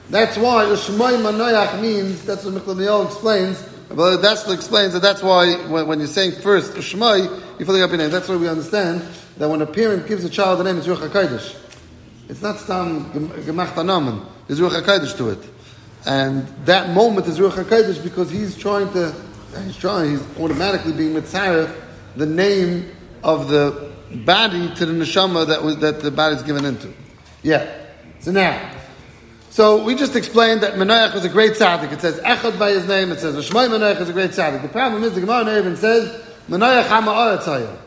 that's 0.09 0.37
why 0.37 0.65
Shmoy 0.65 1.21
Manoyach 1.21 1.81
means, 1.81 2.23
that's 2.23 2.45
what 2.45 2.53
Michal 2.53 3.05
explains, 3.05 3.63
But 3.89 4.17
that's 4.17 4.45
what 4.45 4.53
explains 4.53 4.93
that 4.93 5.01
that's 5.01 5.21
why 5.21 5.53
when, 5.67 5.87
when 5.87 5.99
you're 5.99 6.07
saying 6.07 6.33
first 6.41 6.73
Shmai, 6.73 7.27
you're 7.59 7.65
filling 7.65 7.83
up 7.83 7.89
your 7.89 7.99
name. 7.99 8.09
That's 8.09 8.27
why 8.27 8.37
we 8.37 8.47
understand 8.47 9.01
that 9.37 9.47
when 9.47 9.61
a 9.61 9.65
parent 9.65 10.07
gives 10.07 10.23
a 10.23 10.29
child 10.29 10.61
a 10.61 10.63
name, 10.63 10.77
it's 10.77 10.87
Ruach 10.87 11.07
HaKodesh. 11.09 11.55
It's 12.29 12.41
not 12.41 12.57
Stam 12.57 13.11
Gemacht 13.11 13.75
Anamen. 13.75 14.25
There's 14.47 14.59
Ruach 14.59 14.81
HaKodesh 14.81 15.15
to 15.17 15.29
it. 15.29 15.39
And 16.05 16.47
that 16.65 16.89
moment 16.89 17.27
is 17.27 17.37
Ruach 17.39 17.63
HaKodesh 17.63 18.03
because 18.03 18.31
he's 18.31 18.57
trying 18.57 18.91
to, 18.93 19.13
he's 19.63 19.77
trying, 19.77 20.11
he's 20.11 20.39
automatically 20.39 20.93
being 20.93 21.13
Mitzaref, 21.13 21.73
the 22.15 22.25
name 22.25 22.89
of 23.23 23.49
the 23.49 23.91
body 24.25 24.73
to 24.75 24.85
the 24.85 24.93
neshama 24.93 25.47
that 25.47 25.63
was 25.63 25.77
that 25.77 26.01
the 26.01 26.11
body 26.11 26.35
is 26.35 26.43
given 26.43 26.65
into. 26.65 26.93
Yeah. 27.41 27.81
So 28.19 28.31
now, 28.31 28.71
so 29.49 29.83
we 29.83 29.95
just 29.95 30.15
explained 30.15 30.61
that 30.63 30.73
Manoach 30.73 31.13
was 31.13 31.25
a 31.25 31.29
great 31.29 31.53
tzaddik. 31.53 31.91
It 31.91 32.01
says 32.01 32.19
Echad 32.21 32.57
by 32.57 32.71
his 32.71 32.87
name. 32.87 33.11
It 33.11 33.19
says 33.19 33.35
Shmai 33.47 33.69
Manoach 33.69 34.01
is 34.01 34.09
a 34.09 34.13
great 34.13 34.31
tzaddik. 34.31 34.63
The 34.63 34.67
problem 34.67 35.03
is 35.03 35.13
the 35.13 35.21
Gemara 35.21 35.59
even 35.59 35.75
says 35.75 36.09
Manoach 36.49 36.87
Hama 36.87 37.11
Oratzayah. 37.11 37.77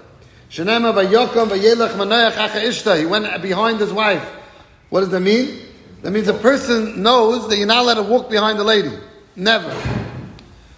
Shenema 0.49 0.95
Vayokam 0.95 1.49
Vayelech 1.49 1.91
Manoach 1.95 2.33
Acha 2.35 2.63
Ishta. 2.63 2.99
He 2.99 3.05
went 3.05 3.43
behind 3.43 3.81
his 3.81 3.93
wife. 3.93 4.25
What 4.91 5.01
does 5.01 5.09
that 5.09 5.21
mean? 5.21 5.61
That 6.03 6.13
means 6.13 6.29
a 6.29 6.35
person 6.35 7.03
knows 7.03 7.49
that 7.49 7.57
you're 7.57 7.67
not 7.67 7.79
allowed 7.79 7.95
to 7.95 8.03
walk 8.03 8.31
behind 8.31 8.61
the 8.61 8.65
lady. 8.65 8.93
Never. 9.35 9.75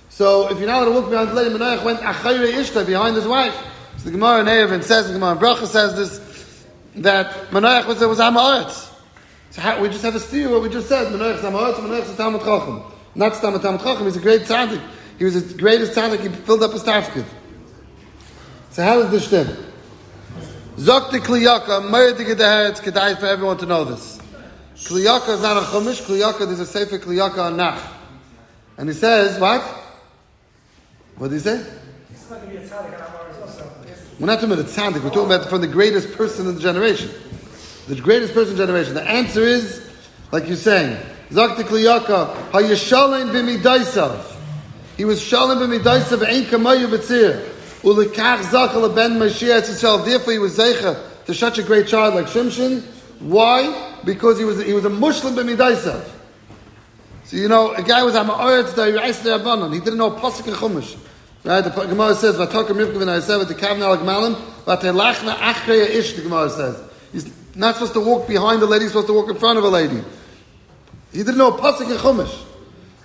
So 0.09 0.51
if 0.51 0.59
you're 0.59 0.67
not 0.67 0.85
allowed 0.85 0.95
to 0.95 1.01
walk 1.03 1.11
behind 1.11 1.29
the 1.29 1.35
lady, 1.35 1.55
Manoach 1.55 1.85
went 1.85 2.01
Achayre 2.01 2.51
Ishta 2.51 2.87
behind 2.87 3.15
his 3.15 3.27
wife. 3.27 3.55
So 3.99 4.05
the 4.05 4.11
Gemara 4.13 4.75
in 4.75 4.83
says, 4.83 5.09
the 5.09 5.15
Gemara 5.15 5.37
Bracha 5.37 5.67
says 5.67 5.97
this, 5.97 6.65
that 7.03 7.33
Manoach 7.51 7.87
was, 7.87 8.01
was 8.01 8.19
Hamaretz. 8.19 8.95
So 9.51 9.61
how, 9.61 9.81
we 9.81 9.89
just 9.89 10.03
have 10.03 10.15
to 10.15 10.21
steer 10.21 10.49
what 10.51 10.63
we 10.63 10.69
just 10.69 10.89
said. 10.89 11.13
Manoach 11.13 11.37
is 11.37 11.41
Hamaretz, 11.43 11.75
Manoach 11.75 12.09
is 12.09 12.17
Talmud 12.17 12.43
Chacham. 12.43 12.83
Not 13.15 13.35
Talmud 13.35 13.61
Talmud 13.61 13.81
Chacham, 13.81 14.05
he's 14.05 14.17
a 14.17 14.21
great 14.21 14.43
tzaddik. 14.43 14.81
He 15.19 15.25
was 15.25 15.53
the 15.53 15.59
greatest 15.59 15.95
tzaddik, 15.95 16.21
he 16.21 16.29
filled 16.29 16.63
up 16.63 16.73
his 16.73 16.85
tafkid. 16.85 17.25
So 18.71 18.85
how 18.85 19.03
does 19.03 19.11
this 19.11 19.27
stem? 19.27 19.47
Zokti 20.77 21.19
Kliyaka, 21.19 21.91
Murdig 21.91 22.25
Gedeheretz, 22.25 22.81
Kedai 22.81 23.19
for 23.19 23.27
everyone 23.27 23.59
to 23.59 23.67
know 23.67 23.85
this. 23.85 24.21
Kliyaka 24.77 25.31
is 25.31 25.43
not 25.43 25.57
a 25.57 25.67
chumash, 25.67 26.03
Kliyaka, 26.03 26.47
there's 26.47 26.61
a 26.61 26.67
sefer 26.67 26.99
Kliyaka 26.99 27.39
on 27.39 27.57
Nach. 27.57 27.83
And 28.77 28.89
he 28.89 28.95
says, 28.95 29.41
what? 29.41 29.61
What 31.17 31.31
did 31.31 31.35
he 31.35 31.41
say? 31.41 31.67
We're 34.19 34.27
not 34.27 34.41
talking 34.41 34.53
about 34.53 34.67
the 34.67 34.73
tzaddik, 34.73 35.05
we're 35.05 35.11
talking 35.11 35.27
about 35.27 35.49
from 35.49 35.61
the 35.61 35.69
greatest 35.69 36.13
person 36.15 36.49
in 36.49 36.57
the 36.57 36.61
generation. 36.61 37.09
The 37.87 37.95
greatest 37.95 38.35
person 38.35 38.53
in 38.53 38.59
the 38.59 38.67
generation. 38.67 38.95
The 38.95 39.09
answer 39.09 39.43
is, 39.43 39.89
like 40.33 40.49
you're 40.49 40.57
saying, 40.57 41.01
Zakti 41.31 41.63
Kliyaka, 41.63 42.51
Hayashalim 42.51 43.31
b'midaisav. 43.31 44.35
He 44.97 45.05
was 45.05 45.21
Shalim 45.21 45.59
b'midaisav, 45.59 46.27
Ein 46.27 46.45
kamayu 46.47 46.89
b'tzir. 46.89 47.49
Ulikach 47.83 48.41
zakal 48.41 48.93
ben 48.93 49.13
Mashiach 49.21 49.67
himself. 49.67 50.05
Therefore 50.05 50.33
he 50.33 50.41
was 50.41 50.59
Zeicha 50.59 51.01
to 51.27 51.33
such 51.33 51.59
a 51.59 51.63
great 51.63 51.87
child 51.87 52.17
like 52.17 52.27
Shimshon. 52.27 52.83
Why? 53.21 53.95
Because 54.05 54.37
he 54.37 54.45
was, 54.45 54.65
he 54.65 54.73
was 54.73 54.85
a 54.85 54.91
Muslim 54.91 55.37
b'midaisav. 55.37 56.05
So 57.23 57.37
you 57.37 57.47
know, 57.47 57.73
a 57.73 57.85
guy 57.85 58.03
was 58.03 58.17
a 58.17 58.25
ma'oret 58.25 58.69
to 58.71 58.75
the 58.75 59.71
He 59.75 59.79
didn't 59.79 59.99
know 59.99 60.11
Pasuk 60.11 60.49
and 60.49 60.57
Chumash. 60.57 60.99
Right? 61.45 61.61
The 61.63 61.71
Gemara 61.71 62.15
says, 62.15 62.37
"V'tokem 62.37 62.77
Rivka 62.77 62.95
v'naisev 62.95 63.47
the 63.49 63.55
kavna 63.55 63.83
al 63.83 63.99
gmalim 63.99 64.35
v'telachna 64.65 65.37
achreya 65.37 65.89
ish." 65.89 66.15
The 66.15 66.23
Gemara 66.23 66.51
says 66.51 66.83
he's 67.13 67.31
not 67.55 67.75
supposed 67.75 67.95
to 67.95 68.01
walk 68.01 68.27
behind 68.27 68.61
the 68.61 68.67
lady; 68.67 68.85
he's 68.85 68.93
supposed 68.93 69.07
to 69.09 69.15
walk 69.15 69.31
in 69.31 69.37
front 69.37 69.59
of 69.59 69.65
a 69.65 69.69
lady. 69.69 70.03
He 71.13 71.19
didn't 71.19 71.39
know 71.39 71.53
pasuk 71.53 71.91
and 71.91 71.99
chumash, 71.99 72.45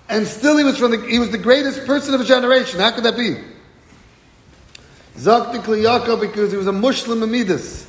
and 0.09 0.27
still 0.27 0.57
he 0.57 0.63
was 0.63 0.77
from 0.77 0.91
the, 0.91 1.01
he 1.07 1.19
was 1.19 1.29
the 1.29 1.37
greatest 1.37 1.85
person 1.85 2.13
of 2.13 2.21
a 2.21 2.25
generation. 2.25 2.79
How 2.79 2.91
could 2.91 3.03
that 3.03 3.15
be? 3.15 3.37
Zakti 5.15 5.61
Kliyaka 5.61 6.19
because 6.19 6.51
he 6.51 6.57
was 6.57 6.67
a 6.67 6.71
Muslim 6.71 7.29
Midas. 7.31 7.87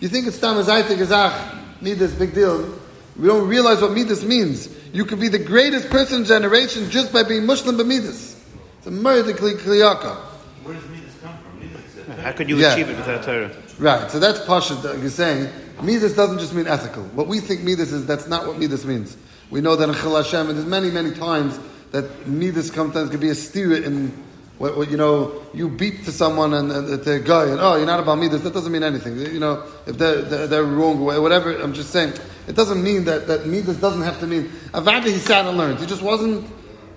You 0.00 0.08
think 0.08 0.26
it's 0.26 0.38
Tamazaitik 0.38 0.96
Gazach 0.96 1.80
Midas, 1.80 2.14
big 2.14 2.34
deal. 2.34 2.78
We 3.16 3.28
don't 3.28 3.48
realize 3.48 3.80
what 3.80 3.92
Midas 3.92 4.24
means. 4.24 4.68
You 4.92 5.04
could 5.04 5.20
be 5.20 5.28
the 5.28 5.38
greatest 5.38 5.88
person 5.88 6.20
in 6.20 6.24
generation 6.24 6.90
just 6.90 7.12
by 7.12 7.22
being 7.22 7.46
Muslim 7.46 7.76
B'Midas. 7.76 8.33
It's 8.84 8.94
a 8.94 9.00
murder 9.00 9.32
kliyaka. 9.32 10.14
Where 10.62 10.74
does 10.74 10.84
midas 10.90 11.14
come 11.22 11.32
from? 11.38 12.16
How 12.22 12.32
could 12.32 12.50
you 12.50 12.58
Yeah. 12.58 12.74
achieve 12.74 12.90
it 12.90 12.98
without 12.98 13.22
Torah? 13.22 13.50
Right, 13.78 14.10
so 14.10 14.18
that's 14.18 14.40
Pasha 14.40 14.74
that 14.74 14.98
you're 14.98 15.08
saying. 15.08 15.48
Midas 15.80 16.12
doesn't 16.12 16.38
just 16.38 16.52
mean 16.52 16.66
ethical. 16.66 17.02
What 17.14 17.26
we 17.26 17.40
think 17.40 17.62
Midas 17.62 17.92
is, 17.92 18.04
that's 18.04 18.28
not 18.28 18.46
what 18.46 18.58
Midas 18.58 18.84
means. 18.84 19.16
We 19.50 19.62
know 19.62 19.74
that 19.74 19.88
in 19.88 19.94
Chil 19.94 20.14
Hashem, 20.14 20.50
and 20.50 20.58
there's 20.58 20.68
many, 20.68 20.90
many 20.90 21.12
times 21.12 21.58
that 21.92 22.28
Midas 22.28 22.70
sometimes 22.70 23.08
could 23.08 23.20
be 23.20 23.30
a 23.30 23.34
steer 23.34 23.74
in 23.74 24.12
what, 24.58 24.76
what, 24.76 24.90
you 24.90 24.98
know, 24.98 25.32
you 25.54 25.70
beat 25.70 26.04
to 26.04 26.12
someone 26.12 26.52
and, 26.52 26.70
and 26.70 27.02
to 27.04 27.12
a 27.12 27.20
guy, 27.20 27.46
and 27.46 27.60
oh, 27.60 27.76
you're 27.76 27.86
not 27.86 28.00
about 28.00 28.18
Midas, 28.18 28.42
that 28.42 28.52
doesn't 28.52 28.70
mean 28.70 28.82
anything. 28.82 29.18
You 29.18 29.40
know, 29.40 29.62
if 29.86 29.96
they're, 29.96 30.20
they're, 30.20 30.46
they're 30.46 30.64
wrong 30.64 31.00
or 31.00 31.22
whatever, 31.22 31.56
I'm 31.56 31.72
just 31.72 31.88
saying, 31.88 32.12
it 32.48 32.54
doesn't 32.54 32.82
mean 32.82 33.06
that, 33.06 33.28
that 33.28 33.46
Midas 33.46 33.78
doesn't 33.78 34.02
have 34.02 34.20
to 34.20 34.26
mean, 34.26 34.52
Avada 34.74 35.04
he 35.04 35.16
sat 35.16 35.46
and 35.46 35.56
learned. 35.56 35.78
He 35.78 35.86
just 35.86 36.02
wasn't, 36.02 36.46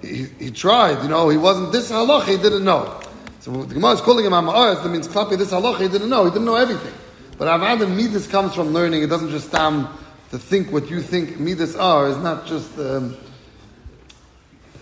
he, 0.01 0.51
tried, 0.51 1.01
you 1.03 1.09
know, 1.09 1.29
he 1.29 1.37
wasn't 1.37 1.71
this 1.71 1.91
halach, 1.91 2.25
he 2.25 2.37
didn't 2.37 2.63
know. 2.63 3.01
So 3.39 3.51
the 3.63 3.73
Gemara 3.73 3.93
is 3.93 4.01
calling 4.01 4.25
him 4.25 4.33
Amaretz, 4.33 4.83
that 4.83 4.89
means 4.89 5.07
Klapi 5.07 5.37
this 5.37 5.51
halach, 5.51 5.79
he 5.79 5.87
didn't 5.87 6.09
know, 6.09 6.25
he 6.25 6.31
didn't 6.31 6.45
know 6.45 6.55
everything. 6.55 6.93
But 7.37 7.47
Avada 7.47 7.87
Midas 7.89 8.27
comes 8.27 8.53
from 8.53 8.73
learning, 8.73 9.03
it 9.03 9.07
doesn't 9.07 9.29
just 9.29 9.47
stand 9.47 9.87
to 10.31 10.37
think 10.37 10.71
what 10.71 10.89
you 10.89 11.01
think 11.01 11.39
Midas 11.39 11.75
are, 11.75 12.09
it's 12.09 12.17
not 12.17 12.45
just, 12.45 12.77
um, 12.77 13.15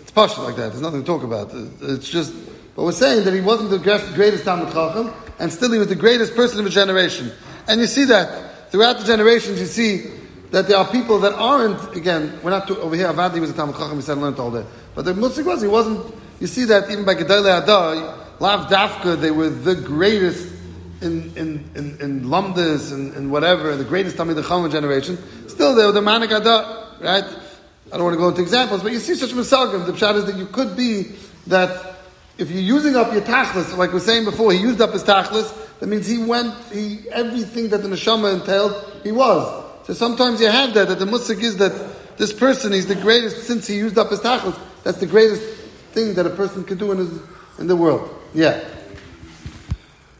it's 0.00 0.10
partial 0.10 0.44
like 0.44 0.56
that, 0.56 0.70
there's 0.70 0.80
nothing 0.80 1.00
to 1.00 1.06
talk 1.06 1.22
about. 1.22 1.50
It's 1.82 2.08
just, 2.08 2.34
but 2.74 2.84
we're 2.84 2.92
saying 2.92 3.24
that 3.24 3.34
he 3.34 3.40
wasn't 3.40 3.70
the 3.70 3.78
greatest 3.78 4.44
Talmud 4.44 4.72
Chacham, 4.72 5.12
and 5.38 5.52
still 5.52 5.70
he 5.70 5.78
was 5.78 5.88
the 5.88 5.94
greatest 5.94 6.34
person 6.34 6.58
of 6.58 6.64
his 6.64 6.74
generation. 6.74 7.30
And 7.68 7.80
you 7.80 7.86
see 7.86 8.04
that 8.06 8.70
throughout 8.70 8.98
the 8.98 9.04
generations, 9.04 9.60
you 9.60 9.66
see 9.66 10.10
that 10.56 10.68
there 10.68 10.78
are 10.78 10.90
people 10.90 11.18
that 11.18 11.34
aren't, 11.34 11.94
again, 11.94 12.40
we're 12.42 12.48
not 12.48 12.66
to, 12.66 12.80
over 12.80 12.96
here, 12.96 13.08
Avadi 13.08 13.40
was 13.40 13.50
a 13.50 13.52
Talmud 13.52 13.76
Chacham, 13.76 13.96
he 13.96 14.00
said 14.00 14.16
learned 14.16 14.38
all 14.38 14.50
day. 14.50 14.64
But 14.94 15.04
the 15.04 15.12
Musik 15.12 15.44
was, 15.44 15.60
he 15.60 15.68
wasn't, 15.68 16.14
you 16.40 16.46
see 16.46 16.64
that 16.64 16.90
even 16.90 17.04
by 17.04 17.14
Gedele 17.14 17.62
Adai, 17.62 18.40
Lav 18.40 18.70
Dafka, 18.70 19.20
they 19.20 19.30
were 19.30 19.50
the 19.50 19.74
greatest 19.74 20.50
in, 21.02 21.30
in, 21.36 21.70
in, 21.74 22.00
in 22.00 22.22
Lumdas 22.22 22.90
and, 22.90 23.12
and 23.12 23.30
whatever, 23.30 23.76
the 23.76 23.84
greatest 23.84 24.16
Talmud 24.16 24.38
Chacham 24.38 24.70
generation. 24.70 25.18
Still, 25.46 25.74
they 25.74 25.84
were 25.84 25.92
the 25.92 26.00
Manik 26.00 26.30
Adar, 26.30 26.86
right? 27.02 27.24
I 27.92 27.96
don't 27.98 28.04
want 28.04 28.14
to 28.14 28.18
go 28.18 28.30
into 28.30 28.40
examples, 28.40 28.82
but 28.82 28.92
you 28.92 28.98
see 28.98 29.14
such 29.14 29.32
misagim. 29.32 29.84
The 29.84 29.92
pshat 29.92 30.14
is 30.16 30.24
that 30.24 30.36
you 30.36 30.46
could 30.46 30.74
be 30.74 31.16
that 31.48 31.98
if 32.38 32.50
you're 32.50 32.62
using 32.62 32.96
up 32.96 33.12
your 33.12 33.20
tachlis, 33.20 33.76
like 33.76 33.90
we 33.90 33.94
were 33.96 34.00
saying 34.00 34.24
before, 34.24 34.52
he 34.52 34.58
used 34.58 34.80
up 34.80 34.94
his 34.94 35.04
tachlis. 35.04 35.52
That 35.80 35.88
means 35.88 36.06
he 36.06 36.16
went, 36.16 36.54
he 36.72 37.00
everything 37.10 37.68
that 37.68 37.82
the 37.82 37.88
neshama 37.88 38.40
entailed, 38.40 39.02
he 39.02 39.12
was. 39.12 39.65
So 39.86 39.94
sometimes 39.94 40.40
you 40.40 40.48
have 40.48 40.74
that. 40.74 40.88
That 40.88 40.98
the 40.98 41.06
musik 41.06 41.42
is 41.42 41.56
that 41.58 42.16
this 42.18 42.32
person, 42.32 42.72
he's 42.72 42.86
the 42.86 42.96
greatest 42.96 43.46
since 43.46 43.68
he 43.68 43.76
used 43.76 43.96
up 43.96 44.10
his 44.10 44.20
tachlis. 44.20 44.58
That's 44.82 44.98
the 44.98 45.06
greatest 45.06 45.42
thing 45.92 46.14
that 46.14 46.26
a 46.26 46.30
person 46.30 46.64
can 46.64 46.76
do 46.76 46.90
in 46.90 46.98
his 46.98 47.20
in 47.58 47.68
the 47.68 47.76
world. 47.76 48.10
Yeah. 48.34 48.64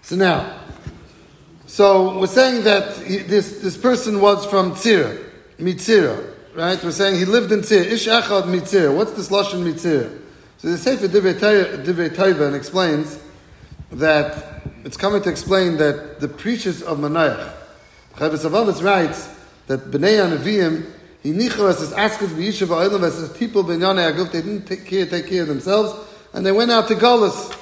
So 0.03 0.15
now, 0.15 0.61
so 1.67 2.21
we're 2.21 2.29
saying 2.29 2.63
that 2.63 2.97
he, 2.99 3.19
this 3.19 3.61
this 3.61 3.77
person 3.77 4.21
was 4.21 4.47
from 4.47 4.73
Tzir, 4.73 5.25
Mitzira, 5.59 6.33
right? 6.55 6.83
We're 6.83 6.93
saying 6.93 7.17
he 7.17 7.25
lived 7.25 7.51
in 7.51 7.61
Tzir. 7.61 7.85
Ish 7.87 8.07
echad 8.07 8.45
Mitzir. 8.45 8.95
What's 8.95 9.13
this 9.13 9.31
lashon 9.31 9.65
Mitzir? 9.65 10.23
So 10.59 10.69
the 10.69 10.79
Sefer 10.79 11.09
Taiva 11.09 12.55
explains 12.55 13.19
that 13.91 14.63
it's 14.85 14.97
coming 14.97 15.23
to 15.23 15.29
explain 15.29 15.77
that 15.79 16.21
the 16.21 16.29
preachers 16.29 16.83
of 16.83 16.99
Manayach, 16.99 17.53
Chavis 18.15 18.83
writes 18.83 19.36
that 19.67 19.91
Bnei 19.91 20.19
Anavim, 20.25 20.87
he 21.23 21.33
nichas 21.33 21.83
as 21.83 21.93
askas 21.93 22.29
b'yishav 22.29 22.69
ha'olam 22.69 23.03
as 23.03 23.37
people 23.37 23.65
b'nyanei 23.65 24.13
aguf, 24.13 24.33
they 24.33 24.43
didn't 24.43 24.67
take 24.67 24.85
care, 24.85 25.07
take 25.07 25.27
care 25.29 25.43
of 25.43 25.49
themselves, 25.49 25.95
and 26.33 26.45
they 26.45 26.53
went 26.53 26.71
out 26.71 26.89
to 26.89 26.95
Golis, 26.95 27.57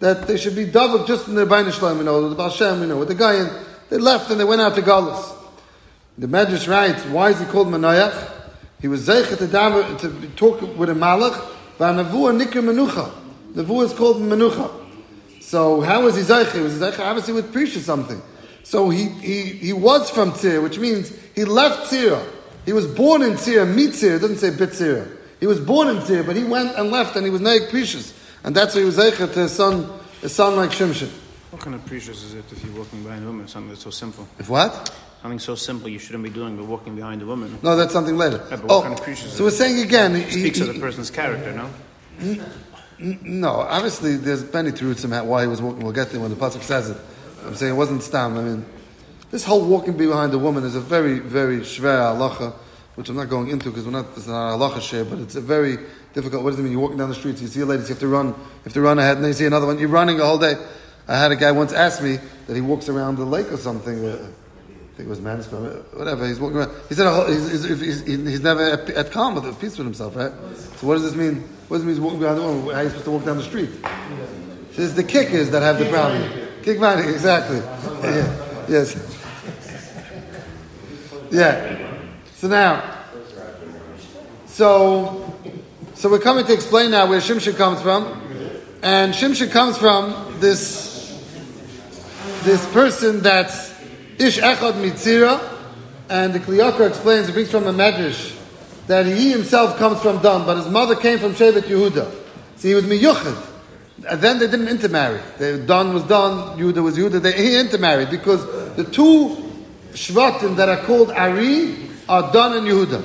that 0.00 0.26
they 0.26 0.36
should 0.36 0.54
be 0.54 0.66
davuk 0.66 1.06
just 1.06 1.28
in 1.28 1.34
their 1.34 1.46
Bain 1.46 1.70
Shalom, 1.70 1.98
you 1.98 2.04
know, 2.04 2.28
the 2.28 2.34
Baal 2.34 2.50
Shem, 2.50 2.80
you 2.80 2.86
know, 2.86 2.98
with 2.98 3.08
the 3.08 3.14
guy, 3.14 3.34
and 3.34 3.50
they 3.88 3.96
left 3.96 4.30
and 4.30 4.38
they 4.38 4.44
went 4.44 4.60
out 4.60 4.74
to 4.74 4.82
Golis. 4.82 5.34
The 6.18 6.26
Medrash 6.26 6.68
writes, 6.68 7.04
why 7.06 7.30
is 7.30 7.38
he 7.38 7.46
called 7.46 7.68
Manayach? 7.68 8.32
He 8.80 8.88
was 8.88 9.06
zeichet 9.06 9.38
to, 9.38 10.08
to 10.08 10.28
talk 10.36 10.60
with 10.76 10.90
a 10.90 10.94
malach, 10.94 11.34
v'anavua 11.78 12.38
nikr 12.38 12.62
menucha. 12.62 13.10
Nevuah 13.54 13.84
is 13.84 13.92
called 13.94 14.18
menucha. 14.18 14.70
So 15.40 15.80
how 15.80 16.02
was 16.02 16.16
he 16.16 16.22
Zeicha? 16.22 16.52
He 16.52 16.60
was 16.60 16.74
Zeicha 16.74 17.00
obviously 17.00 17.34
with 17.34 17.52
Prish 17.52 17.76
something. 17.76 18.20
So 18.66 18.90
he, 18.90 19.04
he, 19.04 19.42
he 19.42 19.72
was 19.72 20.10
from 20.10 20.32
Tzir, 20.32 20.60
which 20.60 20.76
means 20.76 21.12
he 21.36 21.44
left 21.44 21.88
Tzir. 21.92 22.20
He 22.64 22.72
was 22.72 22.84
born 22.84 23.22
in 23.22 23.34
Tzir, 23.34 23.64
meet 23.72 23.90
Tzir, 23.90 24.16
it 24.16 24.18
doesn't 24.18 24.38
say 24.38 24.50
Bit 24.50 24.70
Tzir. 24.70 25.06
He 25.38 25.46
was 25.46 25.60
born 25.60 25.86
in 25.86 25.98
Tzir, 25.98 26.26
but 26.26 26.34
he 26.34 26.42
went 26.42 26.74
and 26.76 26.90
left 26.90 27.14
and 27.14 27.24
he 27.24 27.30
was 27.30 27.40
Naik 27.40 27.68
Prishus. 27.70 28.12
And 28.42 28.56
that's 28.56 28.74
why 28.74 28.80
he 28.80 28.84
was 28.84 28.96
Zeicha 28.98 29.32
to 29.32 29.38
his 29.40 29.52
son, 29.52 29.88
his 30.20 30.34
son 30.34 30.56
like 30.56 30.70
Shimshon. 30.70 31.10
What 31.52 31.62
kind 31.62 31.76
of 31.76 31.86
precious 31.86 32.24
is 32.24 32.34
it 32.34 32.44
if 32.50 32.64
you're 32.64 32.74
walking 32.76 33.04
behind 33.04 33.22
a 33.22 33.26
woman? 33.28 33.46
Something 33.46 33.68
that's 33.68 33.84
so 33.84 33.90
simple. 33.90 34.26
If 34.40 34.48
what? 34.48 34.92
Something 35.22 35.38
so 35.38 35.54
simple 35.54 35.88
you 35.88 36.00
shouldn't 36.00 36.24
be 36.24 36.30
doing, 36.30 36.56
but 36.56 36.64
walking 36.66 36.96
behind 36.96 37.22
a 37.22 37.26
woman. 37.26 37.56
No, 37.62 37.76
that's 37.76 37.92
something 37.92 38.16
later. 38.16 38.44
Yeah, 38.50 38.60
oh, 38.68 38.82
kind 38.82 38.94
of 38.94 39.00
precious 39.00 39.26
is 39.26 39.32
so 39.34 39.44
we're 39.44 39.50
it? 39.50 39.52
saying 39.52 39.80
again, 39.86 40.16
he, 40.16 40.28
Speaks 40.40 40.58
he- 40.58 40.68
of 40.68 40.74
the 40.74 40.80
person's 40.80 41.10
character, 41.10 41.52
no? 41.52 41.70
N- 42.20 42.44
No, 43.22 43.50
obviously 43.50 44.16
there's 44.16 44.50
many 44.52 44.72
truths 44.72 45.04
about 45.04 45.26
why 45.26 45.42
he 45.42 45.46
was 45.48 45.62
walking. 45.62 45.84
We'll 45.84 45.92
get 45.92 46.10
there 46.10 46.20
when 46.20 46.30
the 46.30 46.36
pasuk 46.36 46.62
says 46.62 46.90
it. 46.90 46.96
I'm 47.46 47.54
saying 47.54 47.72
it 47.72 47.76
wasn't 47.76 48.02
stam. 48.02 48.36
I 48.36 48.42
mean, 48.42 48.66
this 49.30 49.44
whole 49.44 49.64
walking 49.64 49.96
behind 49.96 50.32
a 50.34 50.38
woman 50.38 50.64
is 50.64 50.74
a 50.74 50.80
very, 50.80 51.18
very 51.18 51.58
shver 51.60 52.14
halacha, 52.14 52.52
which 52.94 53.08
I'm 53.08 53.16
not 53.16 53.28
going 53.28 53.48
into 53.48 53.70
because 53.70 53.84
we're 53.84 53.92
not. 53.92 54.06
It's 54.16 54.26
not 54.26 54.58
halacha 54.58 54.80
share, 54.80 55.04
but 55.04 55.18
it's 55.18 55.36
a 55.36 55.40
very 55.40 55.78
difficult. 56.14 56.42
What 56.42 56.50
does 56.50 56.60
it 56.60 56.62
mean? 56.62 56.72
You're 56.72 56.80
walking 56.80 56.98
down 56.98 57.08
the 57.08 57.14
streets, 57.14 57.42
you 57.42 57.48
see 57.48 57.60
a 57.60 57.66
lady, 57.66 57.82
you 57.82 57.88
have 57.88 57.98
to 58.00 58.08
run, 58.08 58.28
you 58.28 58.34
have 58.64 58.72
to 58.72 58.80
run 58.80 58.98
ahead, 58.98 59.16
and 59.16 59.24
then 59.24 59.30
you 59.30 59.34
see 59.34 59.46
another 59.46 59.66
one. 59.66 59.78
You're 59.78 59.88
running 59.88 60.16
the 60.16 60.26
whole 60.26 60.38
day. 60.38 60.54
I 61.08 61.18
had 61.18 61.30
a 61.30 61.36
guy 61.36 61.52
once 61.52 61.72
ask 61.72 62.02
me 62.02 62.18
that 62.46 62.54
he 62.54 62.60
walks 62.60 62.88
around 62.88 63.16
the 63.16 63.24
lake 63.24 63.52
or 63.52 63.56
something. 63.58 64.04
Uh, 64.04 64.28
I 64.96 64.96
think 64.96 65.08
it 65.08 65.10
was 65.10 65.20
Mansfield, 65.20 65.84
whatever. 65.92 66.26
He's 66.26 66.40
walking 66.40 66.56
around. 66.56 66.72
He 66.88 66.94
said 66.94 67.06
oh, 67.06 67.30
he's, 67.30 67.68
he's, 67.68 67.80
he's, 67.80 68.06
he's 68.06 68.40
never 68.40 68.62
at, 68.62 68.88
at 68.88 69.10
calm 69.10 69.34
with 69.34 69.44
at 69.44 69.60
peace 69.60 69.76
with 69.76 69.86
himself, 69.86 70.16
right? 70.16 70.32
So 70.78 70.86
what 70.86 70.94
does 70.94 71.02
this 71.02 71.14
mean? 71.14 71.42
What 71.68 71.76
does 71.76 71.82
it 71.82 71.86
mean 71.86 71.96
he's 71.96 72.00
walking 72.00 72.20
behind 72.20 72.38
the 72.38 72.42
woman? 72.42 72.64
How 72.74 72.80
are 72.80 72.82
you 72.82 72.88
supposed 72.88 73.04
to 73.04 73.10
walk 73.10 73.24
down 73.26 73.36
the 73.36 73.42
street? 73.42 73.70
Says 74.72 74.94
the 74.94 75.04
kickers 75.04 75.50
that 75.50 75.62
have 75.62 75.78
the 75.78 75.90
problem. 75.90 76.45
Money, 76.74 77.08
exactly. 77.12 77.58
Yeah. 77.58 78.66
Yes. 78.68 78.96
Yeah. 81.30 81.96
So 82.34 82.48
now, 82.48 83.04
so 84.46 85.32
so 85.94 86.10
we're 86.10 86.18
coming 86.18 86.44
to 86.46 86.52
explain 86.52 86.90
now 86.90 87.06
where 87.08 87.20
Shimshon 87.20 87.56
comes 87.56 87.80
from, 87.80 88.20
and 88.82 89.14
Shimshon 89.14 89.52
comes 89.52 89.78
from 89.78 90.40
this 90.40 91.16
this 92.42 92.66
person 92.72 93.20
that's 93.20 93.72
Ish 94.18 94.38
Echad 94.38 94.72
Mitzira, 94.82 95.40
and 96.08 96.34
the 96.34 96.40
Kliyakar 96.40 96.88
explains, 96.88 97.28
it 97.28 97.32
brings 97.32 97.50
from 97.50 97.68
a 97.68 97.72
Medrash, 97.72 98.36
that 98.88 99.06
he 99.06 99.30
himself 99.30 99.78
comes 99.78 100.00
from 100.00 100.20
Dan, 100.20 100.44
but 100.44 100.56
his 100.56 100.68
mother 100.68 100.96
came 100.96 101.20
from 101.20 101.32
Shevet 101.34 101.62
Yehuda. 101.62 102.12
So 102.56 102.68
he 102.68 102.74
was 102.74 102.84
Miyuchad. 102.84 103.45
And 104.08 104.20
then 104.20 104.38
they 104.38 104.46
didn't 104.46 104.68
intermarry. 104.68 105.20
They, 105.38 105.58
Dan 105.64 105.94
was 105.94 106.02
Don, 106.04 106.58
Yehuda 106.58 106.82
was 106.82 106.98
Yehuda. 106.98 107.22
They, 107.22 107.32
he 107.32 107.58
intermarried 107.58 108.10
because 108.10 108.44
the 108.76 108.84
two 108.84 109.36
Shvatim 109.92 110.56
that 110.56 110.68
are 110.68 110.84
called 110.84 111.10
Ari 111.10 111.88
are 112.08 112.30
Don 112.32 112.56
and 112.58 112.66
Yehuda. 112.66 113.04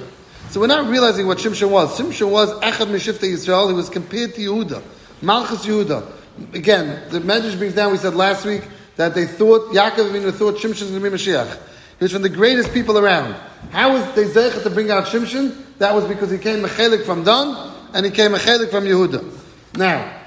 So 0.49 0.59
we're 0.59 0.67
not 0.67 0.89
realizing 0.89 1.27
what 1.27 1.37
Shimshon 1.37 1.69
was. 1.69 1.97
Shimshon 1.97 2.29
was 2.29 2.51
Echad 2.59 2.87
Meshifta 2.87 3.31
Yisrael. 3.31 3.69
He 3.69 3.73
was 3.73 3.89
compared 3.89 4.35
to 4.35 4.41
Yehuda. 4.41 4.83
Malchus 5.21 5.65
Yehuda. 5.65 6.11
Again, 6.53 7.09
the 7.09 7.21
message 7.21 7.57
brings 7.57 7.73
down, 7.73 7.91
we 7.91 7.97
said 7.97 8.15
last 8.15 8.45
week, 8.45 8.63
that 8.97 9.15
they 9.15 9.25
thought, 9.25 9.71
Yaakov 9.71 10.11
Avinu 10.11 10.33
thought 10.33 10.55
Shimshon 10.55 10.81
was 10.81 10.91
going 10.91 11.03
to 11.03 11.09
be 11.09 11.15
Mashiach. 11.15 11.57
He 11.99 12.03
was 12.03 12.11
from 12.11 12.21
the 12.21 12.29
greatest 12.29 12.73
people 12.73 12.97
around. 12.97 13.33
How 13.71 13.93
was 13.93 14.03
they 14.13 14.25
to 14.63 14.69
bring 14.69 14.91
out 14.91 15.05
Shimshon? 15.05 15.77
That 15.77 15.95
was 15.95 16.03
because 16.05 16.29
he 16.29 16.37
came 16.37 16.63
Mechelik 16.63 17.05
from 17.05 17.23
Don, 17.23 17.73
and 17.93 18.05
he 18.05 18.11
came 18.11 18.31
Mechelik 18.31 18.69
from 18.69 18.83
Yehuda. 18.83 19.77
Now, 19.77 20.20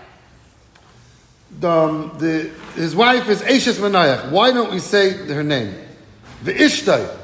the, 1.61 1.71
um, 1.71 2.17
the, 2.19 2.51
his 2.75 2.95
wife 2.97 3.29
is 3.29 3.43
Ashes 3.43 3.79
Manayach. 3.79 4.31
Why 4.31 4.53
don't 4.53 4.73
we 4.73 4.79
say 4.79 5.11
her 5.11 5.43
name? 5.43 5.75
Ve'ishtay. 6.43 7.17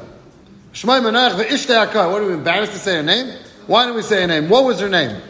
Shmai 0.73 1.01
Manayach 1.01 1.43
ve'ishtay 1.43 1.87
Akar. 1.87 2.11
What 2.13 2.23
are 2.23 2.27
we 2.27 2.35
embarrassed 2.35 2.73
to 2.73 2.79
say 2.79 2.97
her 2.97 3.03
name? 3.03 3.37
Why 3.67 3.87
don't 3.87 3.97
we 3.97 4.03
say 4.03 4.23
her 4.23 4.27
name? 4.27 4.49
What 4.49 4.65
was 4.65 4.81
her 4.81 4.89
name? 4.89 5.21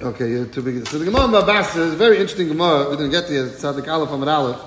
Okay, 0.00 0.28
you're 0.30 0.46
too 0.46 0.62
big. 0.62 0.86
So 0.86 0.98
the 0.98 1.04
Gemara 1.04 1.28
Babas 1.28 1.76
is 1.76 1.92
a 1.94 1.96
very 1.96 2.18
interesting 2.18 2.48
Gemara. 2.48 2.90
We 2.90 2.96
didn't 2.96 3.12
get 3.12 3.26
to 3.28 3.34
it. 3.34 3.52
Tzadik 3.52 3.86
Aleph 3.86 4.10
Amad 4.10 4.26
Aleph. 4.26 4.60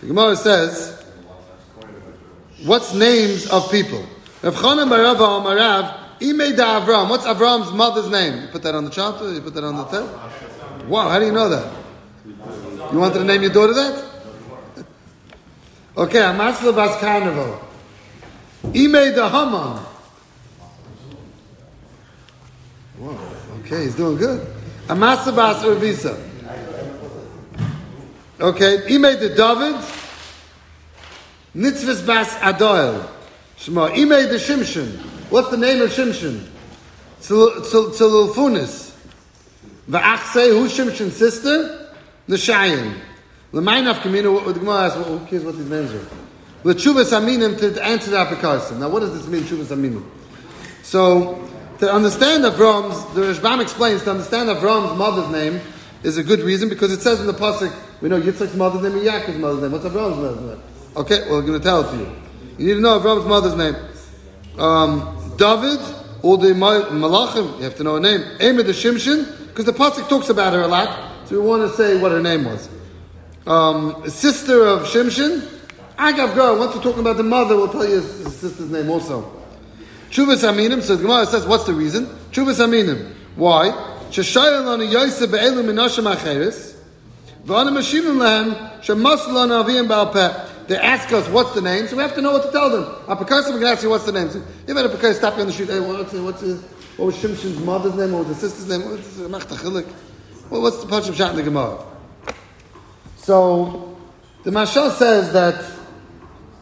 The 0.00 0.08
Gemara 0.08 0.36
says, 0.36 1.04
what's 2.64 2.92
names 2.92 3.46
of 3.46 3.70
people? 3.70 4.04
Rav 4.42 4.54
Chanan 4.56 4.88
Barav 4.88 5.16
Amarav, 5.16 6.18
Imei 6.18 6.56
da 6.56 6.80
Avram. 6.84 7.08
What's 7.08 7.24
Avram's 7.24 7.72
mother's 7.72 8.08
name? 8.10 8.42
You 8.42 8.48
put 8.48 8.62
that 8.62 8.74
on 8.74 8.84
the 8.84 8.90
chart? 8.90 9.22
You 9.22 9.40
put 9.40 9.54
that 9.54 9.64
on 9.64 9.76
the 9.76 9.84
tape? 9.84 10.88
Wow, 10.88 11.08
how 11.08 11.18
do 11.18 11.26
you 11.26 11.32
know 11.32 11.48
that? 11.48 11.83
You 12.94 13.00
wanted 13.00 13.18
to 13.18 13.24
name 13.24 13.42
your 13.42 13.50
daughter 13.50 13.74
that? 13.74 14.04
Okay, 15.96 16.20
Amasla 16.20 16.76
Bas 16.76 16.96
Carnival. 17.00 17.60
Imei 18.66 19.12
the 19.12 19.28
Haman. 19.28 19.82
Whoa, 22.96 23.18
okay, 23.58 23.82
he's 23.82 23.96
doing 23.96 24.16
good. 24.16 24.46
Amasa 24.88 25.32
Bas 25.32 25.64
Urvisa. 25.64 26.16
Okay, 28.40 28.86
Imei 28.86 29.18
the 29.18 29.30
David. 29.30 29.74
Nitzvah 31.56 32.06
Bas 32.06 32.32
Adoel. 32.36 33.08
Shema. 33.56 33.88
Imei 33.88 34.28
the 34.28 34.36
Shimshon. 34.36 34.98
What's 35.30 35.50
the 35.50 35.56
name 35.56 35.82
of 35.82 35.90
Shimshon? 35.90 36.46
Tzilulfunis. 37.20 38.94
Va'achsei, 39.90 40.50
who's 40.56 40.72
Shimshon's 40.72 41.16
sister? 41.16 41.80
Neshayim. 42.28 43.00
L'maynaf 43.52 44.00
kamina, 44.00 44.32
what 44.32 44.46
the 44.46 44.54
Gemara 44.54 44.86
asks, 44.86 45.06
who 45.06 45.20
cares 45.26 45.44
what 45.44 45.56
these 45.56 45.68
names 45.68 45.92
are? 45.92 46.06
L'tshuvas 46.64 47.12
aminim 47.12 47.58
to 47.58 47.84
answer 47.84 48.10
that 48.10 48.26
application. 48.26 48.80
Now 48.80 48.88
what 48.88 49.00
does 49.00 49.12
this 49.12 49.26
mean, 49.28 49.42
tshuvas 49.42 49.66
aminim? 49.66 50.04
So, 50.82 51.48
to 51.78 51.92
understand 51.92 52.44
Avram's, 52.44 53.14
the 53.14 53.22
Rashbam 53.22 53.60
explains, 53.60 54.02
to 54.04 54.10
understand 54.10 54.48
Avram's 54.48 54.96
mother's 54.98 55.30
name 55.30 55.60
is 56.02 56.16
a 56.16 56.22
good 56.22 56.40
reason 56.40 56.68
because 56.68 56.92
it 56.92 57.00
says 57.00 57.20
in 57.20 57.26
the 57.26 57.32
Pasuk, 57.32 57.72
we 58.00 58.08
know 58.08 58.20
Yitzchak's 58.20 58.54
mother's 58.54 58.82
name 58.82 58.98
and 58.98 59.02
Yaakov's 59.02 59.38
mother's 59.38 59.62
name. 59.62 59.72
What's 59.72 59.84
Avram's 59.84 60.16
mother's 60.16 60.40
name? 60.40 60.62
Okay, 60.96 61.20
well, 61.28 61.40
we're 61.40 61.46
going 61.46 61.58
to 61.58 61.64
tell 61.64 61.80
it 61.80 61.90
to 61.92 61.96
you. 61.96 62.16
You 62.58 62.66
need 62.66 62.74
to 62.74 62.80
know 62.80 62.98
Avram's 62.98 63.26
mother's 63.26 63.56
name. 63.56 63.76
Um, 64.58 65.34
David, 65.36 65.80
or 66.22 66.38
the 66.38 66.48
Malachim, 66.48 67.58
you 67.58 67.64
have 67.64 67.76
to 67.76 67.84
know 67.84 67.94
her 67.94 68.00
name. 68.00 68.20
Emid 68.38 68.66
the 68.66 68.72
Shimshon, 68.72 69.48
because 69.48 69.64
the 69.64 69.72
Pasuk 69.72 70.08
talks 70.08 70.28
about 70.28 70.52
her 70.52 70.62
a 70.62 70.68
lot, 70.68 71.13
so 71.26 71.40
we 71.40 71.46
want 71.46 71.70
to 71.70 71.76
say 71.76 72.00
what 72.00 72.12
her 72.12 72.22
name 72.22 72.44
was. 72.44 72.68
Um, 73.46 74.08
sister 74.08 74.64
of 74.66 74.82
Shimshon, 74.82 75.40
Agav 75.96 76.34
Gar, 76.34 76.58
once 76.58 76.74
we're 76.74 76.82
talking 76.82 77.00
about 77.00 77.16
the 77.16 77.22
mother, 77.22 77.56
we'll 77.56 77.68
tell 77.68 77.84
you 77.84 77.96
his, 77.96 78.18
his 78.18 78.36
sister's 78.36 78.70
name 78.70 78.90
also. 78.90 79.22
Chuvas 80.10 80.48
Aminim, 80.48 80.82
so 80.82 80.96
the 80.96 81.02
Gemara 81.02 81.26
says, 81.26 81.46
what's 81.46 81.64
the 81.64 81.72
reason? 81.72 82.06
Chuvas 82.30 82.60
Aminim. 82.60 83.12
Why? 83.36 83.90
They 90.66 90.78
ask 90.78 91.12
us, 91.12 91.28
what's 91.28 91.54
the 91.54 91.60
name? 91.60 91.88
So 91.88 91.96
we 91.96 92.02
have 92.02 92.14
to 92.14 92.22
know 92.22 92.32
what 92.32 92.44
to 92.44 92.52
tell 92.52 92.70
them. 92.70 92.84
Apakasim, 93.06 93.52
we 93.54 93.58
can 93.58 93.64
ask 93.64 93.82
you, 93.82 93.90
what's 93.90 94.06
the 94.06 94.12
name? 94.12 94.30
So 94.30 94.42
you 94.66 94.74
better 94.74 94.88
Apakasim 94.88 95.14
stop 95.14 95.34
you 95.34 95.40
on 95.42 95.48
the 95.48 95.52
street, 95.52 95.68
hey, 95.68 95.80
what's, 95.80 96.12
what's, 96.12 96.42
what 96.96 97.06
was 97.06 97.16
Shimshon's 97.16 97.58
mother's 97.58 97.94
name? 97.96 98.12
What 98.12 98.26
was 98.26 98.40
the 98.40 98.48
sister's 98.48 98.68
name? 98.68 98.88
What's? 98.88 99.18
Well, 100.50 100.62
what's 100.62 100.82
the 100.82 100.86
Pachim 100.86 101.14
Shat 101.14 101.30
in 101.30 101.36
the 101.36 101.42
Gemara? 101.42 101.84
So, 103.16 103.96
the 104.42 104.50
Mashal 104.50 104.90
says 104.92 105.32
that 105.32 105.74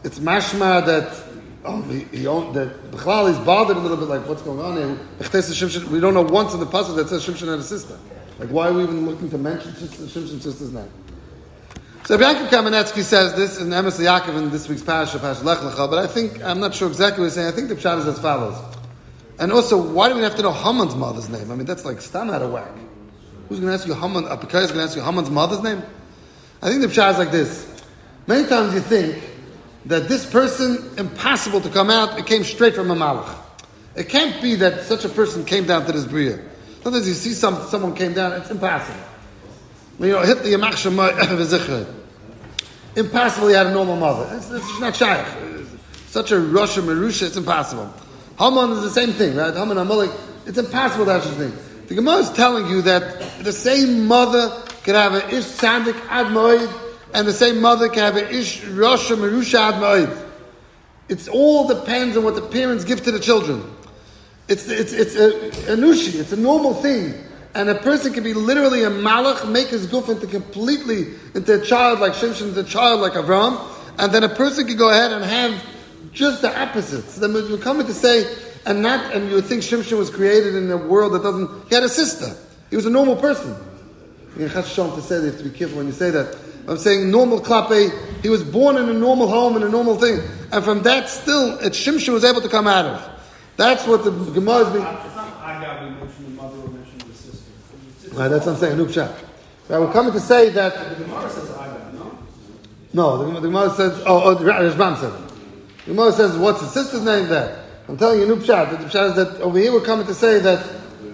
it's 0.03 0.19
mashma 0.19 0.85
that 0.85 1.23
oh 1.65 1.81
he, 1.83 1.99
he 2.05 2.23
that 2.23 2.91
Bechlal 2.91 3.29
is 3.29 3.37
bothered 3.39 3.77
a 3.77 3.79
little 3.79 3.97
bit 3.97 4.07
like 4.07 4.27
what's 4.27 4.41
going 4.41 4.59
on 4.59 4.77
here. 4.77 5.89
We 5.89 5.99
don't 5.99 6.13
know 6.13 6.21
once 6.21 6.53
in 6.53 6.59
the 6.59 6.65
passage 6.65 6.95
that 6.95 7.09
says 7.09 7.25
Shimshon 7.25 7.47
had 7.47 7.59
a 7.59 7.63
sister. 7.63 7.97
Like 8.39 8.49
why 8.49 8.67
are 8.67 8.73
we 8.73 8.83
even 8.83 9.05
looking 9.05 9.29
to 9.29 9.37
mention 9.37 9.71
Shimshon's 9.71 10.43
sister's 10.43 10.73
name? 10.73 10.89
So 12.05 12.17
Yaakov 12.17 12.49
Kamenetsky 12.49 13.01
says 13.01 13.33
this 13.35 13.61
in 13.61 13.69
Emes 13.69 13.97
Yaakov 13.97 14.37
in 14.37 14.49
this 14.49 14.67
week's 14.67 14.83
parasha, 14.83 15.19
Parasha 15.19 15.43
Lech 15.43 15.59
Lecha, 15.59 15.89
but 15.89 15.99
I 15.99 16.07
think 16.07 16.43
I'm 16.43 16.59
not 16.59 16.75
sure 16.75 16.89
exactly 16.89 17.21
what 17.21 17.27
he's 17.27 17.35
saying. 17.35 17.47
I 17.47 17.51
think 17.51 17.69
the 17.69 17.75
pshat 17.75 17.99
is 17.99 18.07
as 18.07 18.19
follows. 18.19 18.57
And 19.39 19.51
also, 19.51 19.81
why 19.81 20.09
do 20.09 20.15
we 20.15 20.21
have 20.21 20.35
to 20.35 20.41
know 20.41 20.51
Haman's 20.51 20.95
mother's 20.95 21.29
name? 21.29 21.49
I 21.49 21.55
mean, 21.55 21.65
that's 21.65 21.85
like 21.85 22.01
stam 22.01 22.29
out 22.29 22.41
of 22.41 22.51
whack. 22.51 22.71
Who's 23.47 23.59
going 23.59 23.69
to 23.69 23.73
ask 23.73 23.87
you 23.87 23.93
Haman? 23.93 24.25
Apikai 24.25 24.63
is 24.63 24.71
going 24.71 24.79
to 24.79 24.83
ask 24.83 24.95
you 24.95 25.01
Haman's 25.01 25.29
mother's 25.29 25.61
name? 25.61 25.81
I 26.61 26.69
think 26.69 26.81
the 26.81 26.87
pshat 26.87 27.11
is 27.11 27.17
like 27.17 27.31
this. 27.31 27.83
Many 28.25 28.47
times 28.47 28.73
you 28.73 28.79
think 28.79 29.21
that 29.85 30.07
this 30.07 30.25
person, 30.29 30.91
impossible 30.97 31.59
to 31.61 31.69
come 31.69 31.89
out, 31.89 32.17
it 32.17 32.25
came 32.25 32.43
straight 32.43 32.73
from 32.73 32.89
a 32.89 32.95
malach. 32.95 33.35
It 33.95 34.09
can't 34.09 34.41
be 34.41 34.55
that 34.55 34.83
such 34.83 35.05
a 35.05 35.09
person 35.09 35.43
came 35.43 35.65
down 35.65 35.85
to 35.85 35.91
this 35.91 36.05
bria. 36.05 36.39
Sometimes 36.81 37.07
you 37.07 37.13
see 37.13 37.33
some, 37.33 37.61
someone 37.67 37.93
came 37.95 38.13
down, 38.13 38.33
it's 38.33 38.49
impossible. 38.49 38.99
You 39.99 40.13
know, 40.13 40.21
hit 40.21 40.39
the 40.39 40.53
yamach 40.53 40.71
shemay 40.73 41.87
Impossible 42.95 43.47
he 43.49 43.53
had 43.55 43.67
a 43.67 43.71
normal 43.71 43.95
mother. 43.95 44.35
It's, 44.35 44.49
it's 44.51 44.79
not 44.79 44.95
shaykh. 44.95 45.25
Such 46.07 46.31
a 46.31 46.39
Russia 46.39 46.81
Marusha, 46.81 47.27
it's 47.27 47.37
impossible. 47.37 47.91
Haman 48.39 48.71
is 48.71 48.83
the 48.83 48.89
same 48.89 49.11
thing, 49.11 49.35
right? 49.35 49.53
Haman 49.53 49.77
Amalek, 49.77 50.11
it's 50.45 50.57
impossible 50.57 51.05
that's 51.05 51.25
the 51.27 51.49
thing. 51.49 51.72
The 51.93 52.01
Gemara 52.01 52.21
is 52.21 52.31
telling 52.31 52.71
you 52.71 52.81
that 52.81 53.43
the 53.43 53.53
same 53.53 54.07
mother 54.07 54.63
can 54.81 54.95
have 54.95 55.13
an 55.13 55.29
Ish 55.29 55.43
Sandik 55.43 55.93
Admoid, 56.07 56.67
and 57.13 57.27
the 57.27 57.31
same 57.31 57.61
mother 57.61 57.87
can 57.87 57.99
have 57.99 58.17
an 58.17 58.33
Ish 58.33 58.65
Russia 58.65 59.13
Marusha 59.13 59.71
Admoid. 59.71 60.31
It's 61.07 61.27
all 61.27 61.67
depends 61.67 62.17
on 62.17 62.23
what 62.23 62.33
the 62.33 62.41
parents 62.41 62.83
give 62.83 63.03
to 63.03 63.11
the 63.11 63.19
children. 63.19 63.61
It's, 64.47 64.67
it's, 64.69 64.91
it's 64.91 65.15
a, 65.15 65.73
a 65.73 65.77
nushi, 65.77 66.19
it's 66.19 66.31
a 66.31 66.35
normal 66.35 66.73
thing. 66.73 67.13
And 67.53 67.69
a 67.69 67.75
person 67.75 68.11
can 68.11 68.23
be 68.23 68.33
literally 68.33 68.85
a 68.85 68.89
malach, 68.89 69.47
make 69.47 69.67
his 69.67 69.85
goof 69.85 70.09
into 70.09 70.25
completely 70.25 71.13
into 71.35 71.61
a 71.61 71.63
child 71.63 71.99
like 71.99 72.13
Shimshon, 72.13 72.47
into 72.47 72.61
a 72.61 72.63
child 72.63 73.01
like 73.01 73.13
Avram, 73.13 73.63
and 73.99 74.11
then 74.11 74.23
a 74.23 74.29
person 74.29 74.65
can 74.65 74.77
go 74.77 74.89
ahead 74.89 75.11
and 75.11 75.23
have 75.23 75.63
just 76.11 76.41
the 76.41 76.59
opposites. 76.59 77.17
Then 77.17 77.33
we're 77.33 77.55
coming 77.59 77.85
to 77.85 77.93
say, 77.93 78.35
and 78.65 78.81
not, 78.81 79.13
and 79.13 79.29
you 79.29 79.35
would 79.35 79.45
think 79.45 79.61
Shimshon 79.61 79.97
was 79.97 80.09
created 80.09 80.55
in 80.55 80.71
a 80.71 80.77
world 80.77 81.13
that 81.13 81.23
doesn't. 81.23 81.69
He 81.69 81.75
had 81.75 81.83
a 81.83 81.89
sister. 81.89 82.35
He 82.69 82.75
was 82.75 82.85
a 82.85 82.89
normal 82.89 83.15
person. 83.15 83.55
You 84.37 84.47
have 84.47 84.65
to 84.65 85.01
say 85.01 85.17
that 85.17 85.25
you 85.25 85.31
have 85.31 85.37
to 85.37 85.49
be 85.49 85.57
careful 85.57 85.77
when 85.77 85.85
you 85.85 85.91
say 85.91 86.09
that. 86.09 86.35
I'm 86.67 86.77
saying 86.77 87.11
normal 87.11 87.39
klape. 87.39 87.91
He 88.21 88.29
was 88.29 88.41
born 88.41 88.77
in 88.77 88.89
a 88.89 88.93
normal 88.93 89.27
home 89.27 89.57
in 89.57 89.63
a 89.63 89.69
normal 89.69 89.97
thing, 89.97 90.21
and 90.51 90.63
from 90.63 90.81
that 90.83 91.09
still, 91.09 91.59
it 91.59 91.73
Shimshon 91.73 92.13
was 92.13 92.23
able 92.23 92.41
to 92.41 92.49
come 92.49 92.67
out 92.67 92.85
of. 92.85 93.09
That's 93.57 93.85
what 93.85 94.03
the 94.03 94.11
Gemara 94.11 94.65
is 94.65 94.73
being. 94.73 94.85
It's 94.85 95.15
not 95.15 95.39
Agav, 95.43 95.83
we 95.83 95.89
mentioned 95.99 96.25
the 96.25 96.41
mother, 96.41 96.57
we 96.57 96.73
mentioned 96.73 97.01
the 97.01 97.13
sister. 97.13 98.15
Right, 98.15 98.27
that's 98.29 98.45
what 98.45 98.53
I'm 98.53 98.59
saying. 98.59 98.91
Shot. 98.91 99.11
Right, 99.69 99.79
we're 99.79 99.93
coming 99.93 100.13
to 100.13 100.19
say 100.19 100.49
that 100.49 100.97
The 100.97 101.03
Gemara 101.03 101.29
says 101.29 101.49
Agav, 101.49 101.93
no? 101.93 102.17
No, 102.93 103.17
the, 103.25 103.39
the 103.39 103.47
Gemara 103.47 103.69
says, 103.75 104.01
oh, 104.05 104.23
oh 104.23 104.33
the 104.33 104.45
Rashbam 104.45 104.99
said. 104.99 105.13
The 105.85 105.91
Gemara 105.91 106.11
says, 106.13 106.37
what's 106.37 106.61
his 106.61 106.71
sister's 106.71 107.03
name 107.03 107.27
there? 107.27 107.62
I'm 107.87 107.97
telling 107.97 108.19
you, 108.21 108.27
Nupshat. 108.27 108.71
The 108.71 108.77
Nupshat 108.77 109.09
is 109.09 109.15
that 109.15 109.41
over 109.41 109.59
here 109.59 109.71
we're 109.73 109.81
coming 109.81 110.05
to 110.07 110.13
say 110.13 110.39
that 110.39 110.65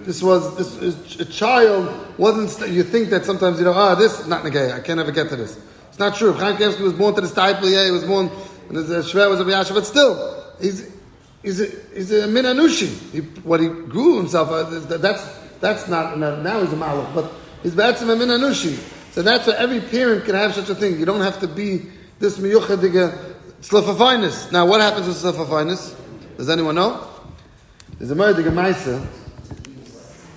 this 0.04 0.22
was, 0.22 0.56
this 0.56 0.76
is, 0.80 1.20
a 1.20 1.24
child 1.24 1.92
wasn't, 2.18 2.50
st- 2.50 2.70
you 2.70 2.82
think 2.82 3.10
that 3.10 3.24
sometimes, 3.24 3.58
you 3.58 3.64
know, 3.64 3.72
ah, 3.72 3.94
this, 3.94 4.26
not 4.26 4.44
Nagaya, 4.44 4.74
I 4.74 4.80
can't 4.80 5.00
ever 5.00 5.10
get 5.12 5.28
to 5.30 5.36
this. 5.36 5.58
It's 5.88 5.98
not 5.98 6.14
true. 6.14 6.32
Chaim 6.32 6.58
was 6.82 6.92
born 6.92 7.14
to 7.16 7.20
this 7.20 7.34
type, 7.34 7.58
yeah, 7.62 7.84
he 7.84 7.90
was 7.90 8.04
born, 8.04 8.30
and 8.68 8.76
the 8.76 9.00
Shver 9.00 9.28
was 9.28 9.40
a 9.40 9.44
Yasha, 9.44 9.74
but 9.74 9.84
still, 9.84 10.44
he's, 10.60 10.90
he's 11.42 11.60
a, 11.60 11.66
he's 11.94 12.12
a 12.12 12.28
Minanushi. 12.28 13.10
He, 13.12 13.18
what 13.42 13.60
he 13.60 13.68
grew 13.68 14.16
himself, 14.18 14.48
that- 14.88 15.02
that's, 15.02 15.38
that's 15.60 15.88
not, 15.88 16.18
now 16.18 16.60
he's 16.60 16.72
a 16.72 16.76
Malach, 16.76 17.14
but 17.14 17.30
he's 17.62 17.74
Batsim 17.74 18.08
a 18.10 18.16
Minanushi. 18.16 18.78
So 19.12 19.22
that's 19.22 19.48
why 19.48 19.54
every 19.54 19.80
parent 19.80 20.24
can 20.24 20.36
have 20.36 20.54
such 20.54 20.70
a 20.70 20.74
thing. 20.74 20.98
You 21.00 21.04
don't 21.04 21.20
have 21.20 21.40
to 21.40 21.48
be 21.48 21.82
this 22.20 22.38
miyuchadige 22.38 23.34
sluffafinus. 23.60 24.52
Now, 24.52 24.66
what 24.66 24.80
happens 24.80 25.08
with 25.08 25.16
sluffafinus? 25.16 25.96
Does 26.40 26.48
anyone 26.48 26.74
know? 26.76 27.06
There's 27.98 28.10
a 28.10 28.14
murder 28.14 28.42
Gemaisa. 28.42 29.06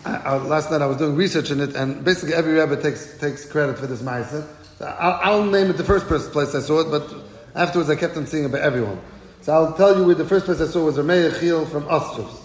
Last 0.04 0.70
night 0.70 0.82
I 0.82 0.86
was 0.86 0.98
doing 0.98 1.16
research 1.16 1.50
in 1.50 1.62
it, 1.62 1.78
and 1.78 2.04
basically 2.04 2.34
every 2.34 2.60
Rebbe 2.60 2.76
takes 2.76 3.18
takes 3.20 3.46
credit 3.46 3.80
for 3.80 3.88
this 3.88 4.02
Maisa. 4.02 4.46
So 4.80 4.86
I'll, 4.86 5.20
I'll 5.24 5.46
name 5.46 5.70
it 5.70 5.78
the 5.78 5.86
first 5.86 6.08
place 6.08 6.54
I 6.56 6.60
saw 6.60 6.82
it, 6.82 6.92
but 6.92 7.10
afterwards 7.56 7.90
I 7.90 7.96
kept 7.96 8.18
on 8.18 8.28
seeing 8.28 8.44
it 8.44 8.52
by 8.52 8.60
everyone. 8.60 9.00
So 9.44 9.54
I'll 9.54 9.74
tell 9.76 9.98
you 9.98 10.04
where 10.04 10.14
the 10.14 10.26
first 10.26 10.44
place 10.44 10.60
I 10.60 10.66
saw 10.66 10.84
was 10.84 10.98
RameyEchil 10.98 11.72
from 11.72 11.84
Ostrivs. 11.84 12.38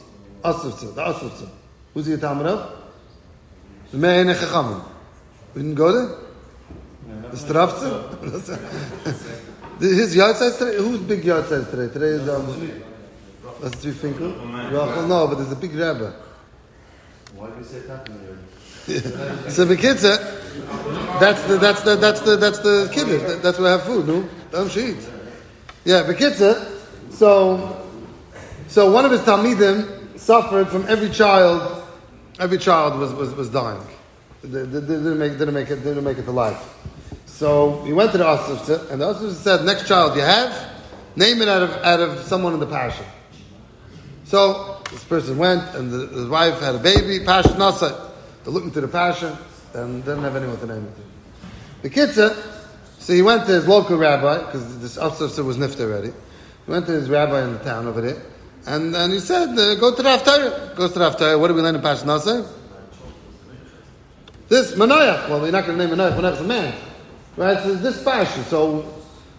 Ostrivs, 0.44 0.94
the 0.94 1.02
Ostrivs. 1.02 1.50
Who's 1.94 2.06
he 2.06 2.12
a 2.12 2.16
Talmud 2.16 2.46
of? 2.46 2.78
Ramey 3.92 4.32
Nechachamim. 4.32 4.84
We 5.56 5.62
didn't 5.62 5.74
go 5.74 5.90
there? 5.90 6.16
The 7.32 7.36
Stravtze? 7.36 7.88
His 9.80 10.14
yard 10.14 10.36
size 10.36 10.56
today? 10.58 10.76
Who's 10.76 11.00
big 11.00 11.24
yard 11.24 11.46
size 11.48 11.68
today? 11.68 11.92
Today 11.92 12.06
is, 12.06 12.28
um, 12.28 12.84
that's 13.60 13.76
Tzvi 13.76 13.92
Finkel? 13.94 14.30
Rachel? 14.30 15.06
No, 15.06 15.26
but 15.26 15.36
there's 15.36 15.52
a 15.52 15.56
big 15.56 15.72
Rebbe. 15.72 16.14
Why 17.34 17.50
do 17.50 17.58
you 17.58 17.64
say 17.64 17.80
that? 17.80 18.08
So 19.50 19.66
the 19.66 19.76
Bekitza, 19.76 20.18
that's 21.20 21.42
the 21.44 21.58
that's 21.58 21.82
the 21.82 21.96
that's 21.96 22.20
the 22.22 22.36
that's 22.36 22.58
the 22.60 22.88
kiddush. 22.92 23.20
That- 23.28 23.42
That's 23.42 23.58
where 23.58 23.68
I 23.68 23.72
have 23.72 23.82
food. 23.84 24.06
No, 24.08 24.26
don't 24.50 24.74
eat. 24.78 24.96
Yeah, 25.84 26.04
Bekitza. 26.04 26.80
So, 27.10 27.84
so 28.68 28.90
one 28.90 29.04
of 29.04 29.10
his 29.10 29.20
talmidim 29.22 30.18
suffered 30.18 30.68
from 30.68 30.86
every 30.88 31.10
child. 31.10 31.84
Every 32.40 32.56
child 32.56 32.98
was 32.98 33.12
was, 33.12 33.34
was 33.34 33.50
dying. 33.50 33.82
They, 34.42 34.62
they, 34.62 34.80
they 34.80 34.80
didn't 34.80 35.18
make 35.18 35.32
didn't 35.36 35.54
make 35.54 35.68
it 35.68 35.82
didn't 35.84 36.04
make 36.04 36.16
it 36.16 36.24
to 36.24 36.30
life. 36.32 36.74
So 37.26 37.82
he 37.84 37.92
went 37.92 38.12
to 38.12 38.18
the 38.18 38.24
Asifta, 38.24 38.90
and 38.90 39.02
the 39.02 39.12
Asifta 39.12 39.34
said, 39.34 39.64
"Next 39.66 39.86
child 39.86 40.16
you 40.16 40.22
have, 40.22 40.50
name 41.14 41.42
it 41.42 41.48
out 41.48 41.62
of 41.62 41.70
out 41.84 42.00
of 42.00 42.20
someone 42.24 42.54
in 42.54 42.60
the 42.60 42.66
passion." 42.66 43.04
So 44.28 44.76
this 44.90 45.02
person 45.04 45.38
went, 45.38 45.74
and 45.74 45.90
the, 45.90 46.28
wife 46.28 46.60
had 46.60 46.74
a 46.74 46.78
baby. 46.78 47.24
Passion 47.24 47.52
Nasa. 47.52 48.10
They 48.44 48.50
looked 48.50 48.66
into 48.66 48.82
the 48.82 48.88
passion, 48.88 49.34
and 49.72 50.04
didn't 50.04 50.22
have 50.22 50.36
anyone 50.36 50.60
to 50.60 50.66
name 50.66 50.84
it 50.84 50.94
to. 50.96 51.88
The 51.88 51.90
kitzah, 51.90 52.36
so 52.98 53.14
he 53.14 53.22
went 53.22 53.46
to 53.46 53.52
his 53.52 53.66
local 53.66 53.96
rabbi 53.96 54.44
because 54.44 54.80
this 54.80 54.98
officer 54.98 55.42
was 55.42 55.56
nifta 55.56 55.80
already. 55.80 56.08
He 56.08 56.70
went 56.70 56.84
to 56.86 56.92
his 56.92 57.08
rabbi 57.08 57.42
in 57.42 57.54
the 57.54 57.58
town 57.60 57.86
over 57.86 58.02
there, 58.02 58.22
and, 58.66 58.94
and 58.94 59.14
he 59.14 59.20
said, 59.20 59.58
uh, 59.58 59.76
"Go 59.76 59.94
to 59.94 60.02
the 60.02 60.08
Haftarah." 60.10 60.76
Goes 60.76 60.92
to 60.92 60.98
the. 60.98 61.38
What 61.38 61.48
do 61.48 61.54
we 61.54 61.62
learn 61.62 61.76
in 61.76 61.80
Passion 61.80 62.08
Nasa? 62.08 62.46
This 64.50 64.72
Manoach. 64.72 65.30
Well, 65.30 65.40
we're 65.40 65.50
not 65.50 65.64
going 65.64 65.78
to 65.78 65.86
name 65.86 65.96
Manoach. 65.96 66.14
Manoach's 66.20 66.42
a 66.42 66.44
man, 66.44 66.78
right? 67.34 67.62
So 67.62 67.74
this 67.76 68.04
passion. 68.04 68.44
So, 68.44 68.94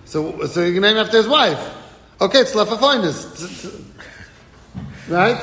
so, 0.06 0.48
so 0.48 0.66
you 0.66 0.74
can 0.74 0.82
name 0.82 0.98
after 0.98 1.18
his 1.18 1.28
wife. 1.28 1.76
Okay, 2.20 2.40
it's 2.40 2.56
Lefafinus. 2.56 3.86
Right? 5.10 5.42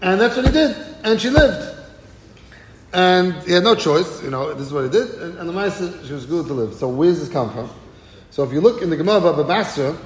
And 0.00 0.20
that's 0.20 0.36
what 0.36 0.46
he 0.46 0.52
did. 0.52 0.76
And 1.04 1.20
she 1.20 1.30
lived. 1.30 1.72
And 2.92 3.34
he 3.44 3.52
had 3.52 3.64
no 3.64 3.74
choice, 3.74 4.22
you 4.22 4.30
know, 4.30 4.52
this 4.52 4.66
is 4.66 4.72
what 4.72 4.84
he 4.84 4.90
did. 4.90 5.08
And, 5.14 5.38
and 5.38 5.48
the 5.48 5.52
Maisa, 5.52 6.06
she 6.06 6.12
was 6.12 6.26
good 6.26 6.46
to 6.46 6.52
live. 6.52 6.74
So 6.74 6.88
where 6.88 7.08
does 7.08 7.20
this 7.20 7.28
come 7.28 7.50
from? 7.50 7.70
So 8.30 8.44
if 8.44 8.52
you 8.52 8.60
look 8.60 8.82
in 8.82 8.90
the 8.90 8.96
Gemara 8.96 9.16
of 9.16 9.22
Baba 9.22 9.44
Basra, 9.44 9.96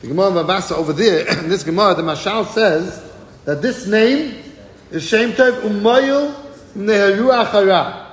the 0.00 0.06
Gemara 0.06 0.28
of 0.28 0.34
Baba 0.34 0.48
Basra 0.48 0.76
over 0.76 0.92
there, 0.92 1.28
in 1.38 1.48
this 1.48 1.62
Gemara, 1.62 1.94
the 1.94 2.02
Mashal 2.02 2.46
says 2.46 3.12
that 3.44 3.60
this 3.60 3.86
name 3.86 4.42
is 4.90 5.06
Shem 5.06 5.32
Tov 5.32 5.60
Umayil 5.60 6.34
Neharuach 6.74 7.50
Hara. 7.50 8.06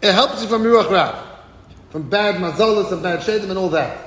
It 0.00 0.12
helps 0.12 0.42
you 0.42 0.48
from 0.48 0.64
Ruach 0.64 0.90
Ra, 0.90 1.24
from 1.90 2.10
bad 2.10 2.36
mazalas 2.36 2.90
and 2.90 3.02
bad 3.02 3.20
shadim 3.20 3.50
and 3.50 3.58
all 3.58 3.68
that. 3.68 3.98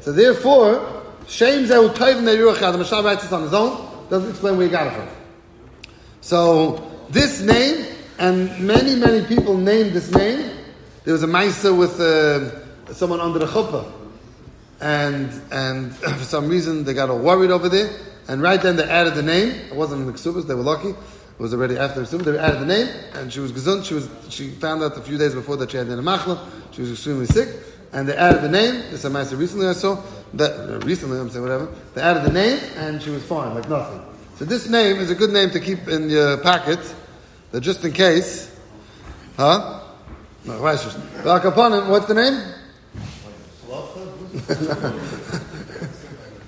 So 0.00 0.12
therefore, 0.12 1.02
Shem 1.28 1.64
Zehu 1.64 1.90
Tov 1.90 2.22
Neharuach 2.22 2.56
Hara, 2.56 2.72
the 2.72 2.84
Mashal 2.84 3.04
writes 3.04 3.22
this 3.22 3.32
on 3.32 3.42
his 3.42 3.52
own, 3.52 3.91
doesn't 4.12 4.28
explain 4.28 4.58
where 4.58 4.66
he 4.66 4.70
got 4.70 4.88
it 4.88 4.92
from. 4.92 5.08
So 6.20 6.90
this 7.08 7.40
name, 7.40 7.86
and 8.18 8.60
many 8.60 8.94
many 8.94 9.24
people 9.24 9.56
named 9.56 9.94
this 9.94 10.10
name. 10.10 10.50
There 11.04 11.14
was 11.14 11.22
a 11.22 11.26
Maisa 11.26 11.76
with 11.76 11.98
uh, 11.98 12.92
someone 12.92 13.20
under 13.20 13.38
the 13.38 13.46
chuppah, 13.46 13.90
and 14.82 15.30
and 15.50 15.96
for 16.20 16.24
some 16.24 16.46
reason 16.50 16.84
they 16.84 16.92
got 16.92 17.08
all 17.08 17.20
worried 17.20 17.50
over 17.50 17.70
there. 17.70 17.90
And 18.28 18.42
right 18.42 18.60
then 18.60 18.76
they 18.76 18.84
added 18.84 19.14
the 19.14 19.22
name. 19.22 19.48
It 19.70 19.74
wasn't 19.74 20.02
in 20.02 20.06
the 20.06 20.12
ksubas; 20.12 20.46
they 20.46 20.54
were 20.54 20.62
lucky. 20.62 20.90
It 20.90 21.38
was 21.38 21.54
already 21.54 21.78
after 21.78 22.02
the. 22.02 22.18
They 22.18 22.38
added 22.38 22.60
the 22.60 22.66
name, 22.66 22.88
and 23.14 23.32
she 23.32 23.40
was 23.40 23.50
gesund. 23.50 23.86
She 23.86 23.94
was 23.94 24.10
she 24.28 24.50
found 24.50 24.82
out 24.82 24.94
a 24.98 25.00
few 25.00 25.16
days 25.16 25.34
before 25.34 25.56
that 25.56 25.70
she 25.70 25.78
had 25.78 25.88
a 25.88 25.96
machla. 25.96 26.38
She 26.72 26.82
was 26.82 26.92
extremely 26.92 27.26
sick, 27.26 27.48
and 27.94 28.06
they 28.06 28.14
added 28.14 28.42
the 28.42 28.50
name. 28.50 28.74
Is 28.92 29.06
a 29.06 29.08
Maisa 29.08 29.38
recently 29.38 29.68
I 29.68 29.72
saw 29.72 29.96
that 30.34 30.84
recently 30.84 31.18
I'm 31.18 31.30
saying 31.30 31.42
whatever. 31.42 31.68
They 31.94 32.00
added 32.00 32.24
the 32.24 32.32
name, 32.32 32.58
and 32.76 33.02
she 33.02 33.10
was 33.10 33.22
fine, 33.24 33.54
like 33.54 33.68
nothing. 33.68 34.00
So 34.36 34.44
this 34.44 34.68
name 34.68 34.96
is 34.96 35.10
a 35.10 35.14
good 35.14 35.30
name 35.30 35.50
to 35.50 35.60
keep 35.60 35.88
in 35.88 36.08
your 36.10 36.38
packet, 36.38 36.80
that 37.50 37.60
just 37.60 37.84
in 37.84 37.92
case. 37.92 38.50
Huh? 39.36 39.80
No, 40.44 40.54
Rashi. 40.54 41.24
Back 41.24 41.44
upon 41.44 41.72
him, 41.72 41.88
what's 41.88 42.06
the 42.06 42.14
name? 42.14 42.54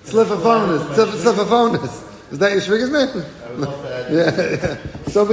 Sliphophonus. 0.04 0.94
Sliphophonus. 0.94 2.32
Is 2.32 2.38
that 2.38 2.52
your 2.52 2.60
Shviga's 2.60 2.90
name? 2.90 3.24
yeah, 4.10 4.32
yeah. 4.50 4.76
So 5.08 5.24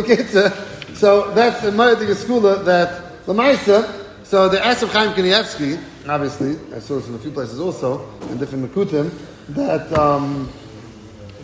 so 0.94 1.32
that's 1.34 1.62
the 1.62 1.72
Maradik 1.72 2.16
school 2.16 2.42
that 2.42 2.64
the 2.64 3.04
Lamaisa, 3.26 4.01
so 4.32 4.48
the 4.48 4.60
Asif 4.60 4.88
Chaim 4.94 5.12
Kanievsky, 5.12 5.78
obviously, 6.08 6.52
I 6.74 6.80
saw 6.80 6.96
this 6.96 7.10
in 7.10 7.16
a 7.16 7.20
few 7.20 7.32
places 7.32 7.60
also, 7.60 8.10
in 8.30 8.38
different 8.38 8.72
Makutim, 8.72 9.12
that 9.50 9.92
um, 10.00 10.50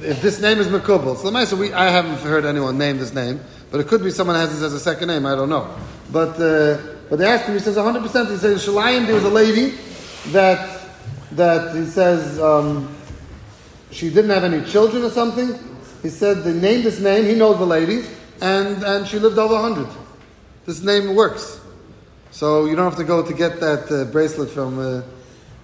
if 0.01 0.21
this 0.21 0.39
name 0.39 0.59
is 0.59 0.67
Makubal, 0.67 1.17
so 1.17 1.29
Lamaisa, 1.29 1.57
we, 1.57 1.73
I 1.73 1.89
haven't 1.89 2.19
heard 2.19 2.45
anyone 2.45 2.77
name 2.77 2.97
this 2.97 3.13
name, 3.13 3.41
but 3.71 3.81
it 3.81 3.87
could 3.89 4.01
be 4.01 4.09
someone 4.09 4.37
has 4.37 4.53
this 4.53 4.61
as 4.61 4.73
a 4.73 4.79
second 4.79 5.09
name, 5.09 5.25
I 5.25 5.35
don't 5.35 5.49
know. 5.49 5.69
But, 6.13 6.39
uh, 6.39 6.77
but 7.09 7.19
they 7.19 7.25
asked 7.25 7.43
him, 7.43 7.55
he 7.55 7.59
says 7.59 7.75
100%, 7.75 8.31
he 8.31 8.37
says, 8.37 8.65
Shalayim, 8.65 9.05
there 9.05 9.15
was 9.15 9.25
a 9.25 9.29
lady 9.29 9.77
that, 10.27 10.81
that 11.33 11.75
he 11.75 11.85
says, 11.87 12.39
um, 12.39 12.95
she 13.91 14.09
didn't 14.09 14.29
have 14.29 14.45
any 14.45 14.63
children 14.63 15.03
or 15.03 15.09
something. 15.09 15.59
He 16.01 16.09
said 16.09 16.43
they 16.43 16.53
named 16.53 16.85
this 16.85 17.01
name. 17.01 17.25
He 17.25 17.35
knows 17.35 17.57
the 17.57 17.65
lady, 17.65 18.05
and 18.41 18.83
and 18.83 19.07
she 19.07 19.19
lived 19.19 19.37
over 19.37 19.57
hundred. 19.57 19.87
This 20.65 20.81
name 20.81 21.15
works, 21.15 21.56
so 22.37 22.65
you 22.65 22.75
don't 22.75 22.85
have 22.85 22.97
to 22.97 23.03
go 23.03 23.25
to 23.25 23.33
get 23.33 23.59
that 23.61 23.91
uh, 23.91 24.11
bracelet 24.11 24.51
from 24.51 24.77
uh, 24.77 25.01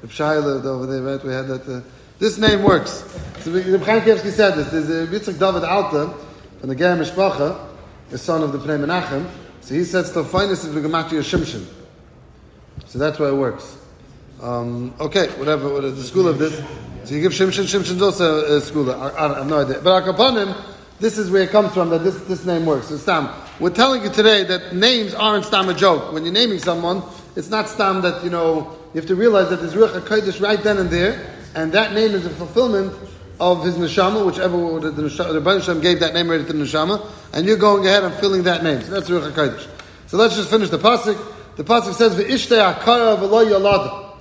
Shai 0.10 0.38
over 0.38 0.88
there, 0.88 1.04
right? 1.04 1.24
We 1.24 1.32
had 1.32 1.46
that. 1.46 1.70
Uh, 1.70 1.82
this 2.18 2.40
name 2.40 2.64
works. 2.64 3.04
So 3.42 3.52
the 3.52 3.78
Chaim 3.78 4.18
said 4.18 4.56
this. 4.56 4.72
There's 4.72 4.90
a 4.90 5.06
Yitzchak 5.06 5.38
David 5.38 5.66
Alta 5.66 6.18
from 6.60 6.70
the 6.70 6.76
Ger 6.76 6.98
Mishpacha, 6.98 7.68
the 8.10 8.18
son 8.18 8.42
of 8.42 8.54
the 8.54 8.58
Pnei 8.58 8.84
Menachem. 8.84 9.30
So 9.62 9.76
he 9.76 9.84
says 9.84 10.14
the 10.14 10.24
finest 10.24 10.66
is 10.66 10.74
the 10.74 10.82
Gematria 10.82 11.22
Shimshon. 11.22 11.68
So 12.88 12.98
that's 12.98 13.20
why 13.20 13.28
it 13.28 13.36
works. 13.36 13.78
Um, 14.42 14.96
okay, 15.00 15.28
whatever, 15.38 15.72
whatever, 15.72 15.92
the 15.92 16.04
school 16.04 16.28
of 16.28 16.40
this. 16.40 16.60
So 17.04 17.14
you 17.14 17.22
give 17.22 17.34
Shimshon, 17.34 17.66
Shimshon's 17.66 18.02
also 18.02 18.58
a 18.58 18.60
school. 18.62 18.90
I, 18.90 19.10
I, 19.10 19.32
I 19.32 19.38
have 19.38 19.48
no 19.48 19.60
idea. 19.60 19.80
But 19.80 20.38
him, 20.38 20.56
this 21.00 21.20
is 21.20 21.30
where 21.30 21.44
it 21.44 21.52
comes 21.52 21.72
from, 21.72 21.92
that 21.92 22.00
this, 22.00 22.20
this 22.22 22.44
name 22.46 22.66
works. 22.66 22.88
So 22.88 22.98
Stam, 22.98 23.30
we're 23.60 23.70
telling 23.70 24.04
you 24.04 24.10
today 24.10 24.44
that 24.44 24.76
names 24.76 25.14
aren't 25.14 25.46
Stam 25.46 25.70
a 25.70 25.74
joke. 25.74 26.12
When 26.12 26.24
you're 26.24 26.34
naming 26.34 26.60
someone, 26.60 27.04
it's 27.36 27.50
not 27.50 27.70
Stam 27.70 28.02
that, 28.02 28.24
you 28.24 28.30
know, 28.30 28.78
you 28.94 29.00
have 29.00 29.08
to 29.08 29.16
realize 29.16 29.50
that 29.50 29.58
there's 29.58 29.74
Ruach 29.74 30.00
HaKodesh 30.00 30.42
right 30.42 30.62
then 30.62 30.78
and 30.78 30.90
there, 30.90 31.36
and 31.56 31.72
that 31.72 31.94
name 31.94 32.12
is 32.12 32.26
a 32.26 32.30
fulfillment 32.30 32.94
of 33.40 33.64
his 33.64 33.76
neshama, 33.76 34.26
whichever 34.26 34.80
the, 34.80 34.92
the, 34.92 35.10
the 35.10 35.34
Rebbe 35.40 35.62
Shem 35.62 35.82
gave 35.82 36.00
that 36.00 36.14
name 36.14 36.30
right 36.30 36.38
to 36.38 36.44
the 36.44 36.54
neshama, 36.54 37.06
and 37.34 37.46
you're 37.46 37.58
going 37.58 37.86
ahead 37.86 38.04
and 38.04 38.14
filling 38.16 38.44
that 38.44 38.64
name. 38.64 38.82
So 38.82 38.92
that's 38.92 39.10
Ruach 39.10 39.32
HaKodesh. 39.32 39.68
So 40.08 40.18
let's 40.18 40.36
just 40.36 40.50
finish 40.50 40.70
the 40.70 40.78
pasuk. 40.78 41.18
The 41.56 41.64
pasuk 41.64 41.94
says, 41.94 42.16
"Ve'ishtei 42.16 42.74
akara 42.74 43.18
v'lo 43.18 43.46
yalada." 43.46 44.16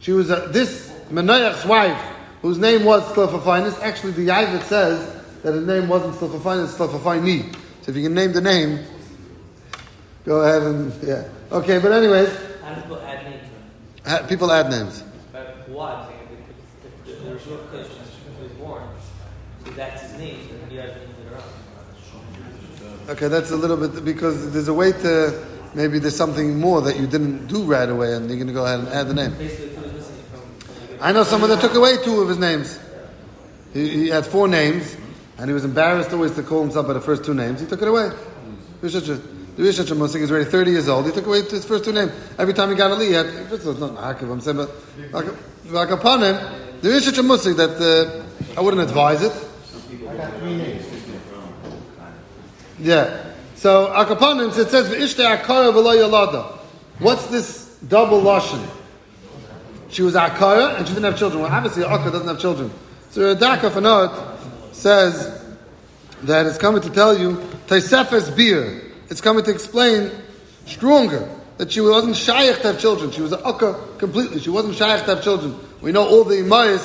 She 0.00 0.12
was 0.12 0.30
a, 0.30 0.48
this 0.50 0.90
Menayach's 1.10 1.64
wife, 1.64 2.00
whose 2.42 2.58
name 2.58 2.84
was 2.84 3.02
Slophophines. 3.12 3.78
Actually, 3.80 4.12
the 4.12 4.28
Yavit 4.28 4.62
says 4.62 5.22
that 5.42 5.52
her 5.52 5.60
name 5.60 5.88
wasn't 5.88 6.14
Slophophini. 6.14 6.68
So 6.68 6.88
if 7.90 7.96
you 7.96 8.04
can 8.04 8.14
name 8.14 8.32
the 8.32 8.40
name, 8.40 8.78
go 10.24 10.42
ahead 10.42 10.62
and 10.62 10.94
yeah. 11.02 11.28
Okay, 11.50 11.78
but 11.78 11.90
anyways, 11.90 12.28
do 12.30 12.82
people 12.82 13.00
add 13.00 13.24
names? 13.24 13.48
ha- 14.06 14.26
people 14.28 14.52
add 14.52 14.70
names. 14.70 15.02
But 15.32 15.68
why? 15.68 16.08
If, 17.04 17.08
if, 17.08 17.20
the 17.20 17.24
Kodesh 17.24 17.88
was 18.40 18.52
born, 18.52 18.84
so 19.64 19.70
that's 19.72 20.02
his 20.02 20.12
name, 20.18 20.48
so 20.48 20.56
then 20.56 20.70
you 20.70 20.76
names 20.78 20.92
later 21.18 21.36
on. 21.36 23.10
Okay, 23.10 23.26
that's 23.26 23.50
a 23.50 23.56
little 23.56 23.76
bit 23.76 24.04
because 24.04 24.52
there's 24.52 24.68
a 24.68 24.74
way 24.74 24.92
to 24.92 25.44
maybe 25.74 25.98
there's 25.98 26.16
something 26.16 26.60
more 26.60 26.80
that 26.82 26.96
you 26.96 27.08
didn't 27.08 27.48
do 27.48 27.64
right 27.64 27.88
away, 27.88 28.14
and 28.14 28.28
you're 28.28 28.36
going 28.36 28.46
to 28.46 28.52
go 28.52 28.66
ahead 28.66 28.78
and 28.78 28.88
add 28.88 29.08
the 29.08 29.14
name. 29.14 29.32
Basically, 29.32 29.70
he 29.70 29.76
was 29.76 29.92
missing 29.92 30.16
it 30.16 30.24
from, 30.26 30.40
from 30.60 30.96
the 30.96 31.04
I 31.04 31.10
know 31.10 31.24
someone 31.24 31.50
that 31.50 31.60
took 31.60 31.74
away 31.74 31.96
two 32.04 32.20
of 32.20 32.28
his 32.28 32.38
names. 32.38 32.78
He, 33.72 33.88
he 33.88 34.08
had 34.08 34.26
four 34.26 34.46
names, 34.46 34.96
and 35.40 35.48
he 35.48 35.54
was 35.54 35.64
embarrassed 35.64 36.12
always 36.12 36.34
to 36.34 36.42
call 36.42 36.60
himself 36.60 36.86
by 36.86 36.92
the 36.92 37.00
first 37.00 37.24
two 37.24 37.32
names. 37.32 37.62
He 37.62 37.66
took 37.66 37.80
it 37.80 37.88
away. 37.88 38.10
He 38.10 38.86
was 38.86 38.92
such 38.92 39.08
a, 39.08 39.14
The 39.14 39.62
Rishach 39.62 39.96
Musik 39.96 40.20
is 40.20 40.30
already 40.30 40.44
30 40.44 40.70
years 40.70 40.86
old. 40.86 41.06
He 41.06 41.12
took 41.12 41.26
away 41.26 41.40
his 41.42 41.64
first 41.64 41.84
two 41.84 41.92
names. 41.92 42.12
Every 42.38 42.52
time 42.52 42.68
he 42.68 42.74
got 42.74 42.90
a 42.90 42.94
li, 42.94 43.06
he 43.06 43.12
had, 43.14 43.24
it's 43.26 43.64
not 43.64 43.96
Hakiv, 43.96 44.30
I'm 44.30 44.40
saying, 44.42 44.58
but 44.58 44.70
like, 45.72 45.90
upon 45.90 46.22
him, 46.22 46.34
the 46.82 46.90
Rishach 46.90 47.26
Musik 47.26 47.56
that 47.56 47.80
uh, 47.80 48.58
I 48.58 48.62
wouldn't 48.62 48.82
advise 48.82 49.22
it. 49.22 49.32
Yeah. 52.78 53.32
So 53.54 53.86
Akapanim 53.94 54.48
it 54.48 54.68
says 54.68 54.88
V'ishte 54.88 55.24
Akara 55.24 55.72
v'lo 55.72 55.96
Yolada. 55.96 56.58
What's 56.98 57.26
this 57.28 57.78
double 57.88 58.20
lashon? 58.20 58.66
She 59.88 60.02
was 60.02 60.14
Akara 60.14 60.76
and 60.76 60.86
she 60.86 60.92
didn't 60.92 61.10
have 61.10 61.18
children. 61.18 61.42
Well, 61.42 61.52
obviously 61.52 61.82
Akara 61.82 62.12
doesn't 62.12 62.28
have 62.28 62.38
children. 62.38 62.70
So 63.10 63.34
Radaka 63.34 63.70
Fanot 63.70 64.39
says 64.80 65.44
that 66.22 66.46
it's 66.46 66.58
coming 66.58 66.82
to 66.82 66.90
tell 66.90 67.16
you 67.18 67.36
Taisefes 67.66 68.34
beer. 68.36 68.82
It's 69.08 69.20
coming 69.20 69.44
to 69.44 69.50
explain 69.50 70.10
stronger 70.66 71.28
that 71.58 71.70
she 71.72 71.80
wasn't 71.80 72.16
shaykh 72.16 72.56
to 72.62 72.68
have 72.68 72.80
children. 72.80 73.10
She 73.10 73.20
was 73.20 73.32
an 73.32 73.40
Akar 73.40 73.98
completely. 73.98 74.40
She 74.40 74.50
wasn't 74.50 74.76
shaykh 74.76 75.04
to 75.04 75.14
have 75.14 75.22
children. 75.22 75.58
We 75.80 75.92
know 75.92 76.06
all 76.06 76.24
the 76.24 76.36
Akar. 76.36 76.78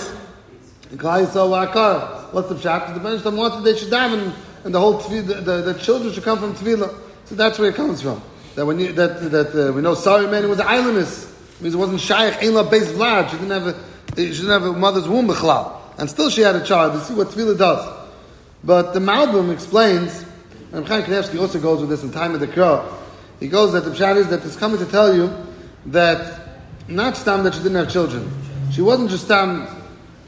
What's 2.34 2.50
the 2.50 2.56
pshat? 2.56 2.94
The 2.94 3.00
Ben 3.00 3.18
Shalom 3.20 3.38
wanted 3.38 3.64
they 3.64 3.78
should 3.78 3.92
daven 3.92 4.34
and 4.66 4.74
the 4.74 4.80
whole 4.80 4.98
the, 4.98 5.22
the, 5.22 5.62
the 5.62 5.74
children 5.76 6.12
should 6.14 6.24
come 6.24 6.40
from 6.40 6.54
Tvila. 6.56 6.94
So 7.26 7.36
that's 7.36 7.58
where 7.60 7.70
it 7.70 7.76
comes 7.76 8.02
from. 8.02 8.22
That 8.56 8.66
when 8.66 8.80
you, 8.80 8.92
that 8.94 9.32
that 9.32 9.70
uh, 9.70 9.74
we 9.74 9.82
know 9.82 9.94
sorry 9.96 10.28
man 10.28 10.44
it 10.44 10.48
was 10.48 10.60
an 10.60 10.68
islandess. 10.68 11.32
Means 11.62 11.74
it 11.74 11.78
wasn't 11.78 12.02
shaykh 12.02 12.42
la 12.52 12.70
beis 12.70 12.92
vlad. 12.92 13.30
She 13.30 13.38
didn't 13.38 13.52
have 13.52 13.68
a 13.68 13.76
she 14.18 14.42
didn't 14.42 14.50
have 14.50 14.64
a 14.64 14.74
mother's 14.74 15.08
womb 15.08 15.28
b'chlal. 15.28 15.85
And 15.98 16.10
still 16.10 16.30
she 16.30 16.42
had 16.42 16.56
a 16.56 16.64
child. 16.64 16.94
You 16.94 17.00
see 17.02 17.14
what 17.14 17.30
Tvila 17.30 17.58
does. 17.58 18.06
But 18.64 18.94
the 18.94 19.00
Malbim 19.00 19.54
explains, 19.54 20.26
and 20.74 20.88
Chaim 20.88 21.04
Kanevsky 21.04 21.40
also 21.40 21.60
goes 21.60 21.82
with 21.82 21.90
this 21.90 22.04
in 22.04 22.12
time 22.12 22.34
of 22.34 22.40
the 22.40 22.48
Krah. 22.48 22.92
He 23.40 23.48
goes 23.48 23.74
that 23.74 23.84
the 23.84 23.92
pshat 23.92 24.18
is 24.18 24.28
that 24.30 24.44
it's 24.46 24.56
coming 24.56 24.80
to 24.80 24.86
tell 24.86 25.16
you 25.16 25.34
that 25.88 26.40
not 26.88 27.18
stam 27.18 27.44
that 27.44 27.54
she 27.54 27.62
didn't 27.62 27.76
have 27.76 27.92
children. 27.92 28.32
She 28.72 28.82
wasn't 28.82 29.10
just 29.10 29.26
stam, 29.26 29.68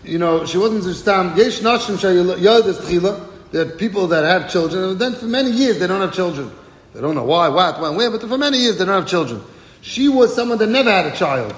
you 0.04 0.18
know, 0.18 0.46
she 0.46 0.58
wasn't 0.58 0.84
just 0.84 1.02
stam. 1.02 1.36
Yesh 1.38 1.62
nashim 1.62 1.98
shayodas 1.98 2.80
tchila. 2.82 3.28
There 3.52 3.62
are 3.66 3.70
people 3.72 4.08
that 4.08 4.24
have 4.26 4.52
children, 4.52 4.84
and 4.84 5.00
then 5.00 5.16
for 5.16 5.26
many 5.26 5.52
years 5.52 5.80
they 5.80 5.88
don't 5.88 6.02
have 6.02 6.14
children. 6.14 6.52
They 6.94 7.02
don't 7.02 7.16
know 7.16 7.24
why, 7.24 7.48
what, 7.48 7.80
when, 7.80 7.96
where, 7.96 8.12
but 8.12 8.22
for 8.22 8.38
many 8.38 8.58
years 8.58 8.78
they 8.78 8.86
don't 8.86 8.94
have 9.02 9.08
children. 9.08 9.42
She 9.82 10.10
was 10.10 10.36
someone 10.36 10.58
that 10.58 10.68
never 10.68 10.92
had 10.92 11.06
a 11.06 11.16
child. 11.16 11.56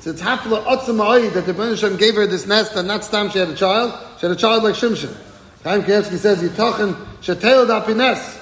So 0.00 0.10
it's 0.10 0.22
hafla 0.22 0.64
otzamai 0.64 1.32
that 1.34 1.46
the 1.46 1.52
Ben 1.52 1.70
Hashem 1.70 1.96
gave 1.96 2.14
her 2.14 2.26
this 2.26 2.46
nest, 2.46 2.74
and 2.74 2.88
not 2.88 3.04
stam 3.04 3.30
she 3.30 3.38
had 3.38 3.48
a 3.48 3.54
child. 3.54 3.92
She 4.18 4.26
had 4.26 4.34
a 4.34 4.38
child 4.38 4.64
like 4.64 4.74
Shimshon. 4.74 5.14
Chaim 5.62 5.82
Kanevsky 5.82 6.16
says, 6.16 6.42
"Yitachin 6.42 6.94
shetel 7.20 7.66
dapines." 7.66 8.38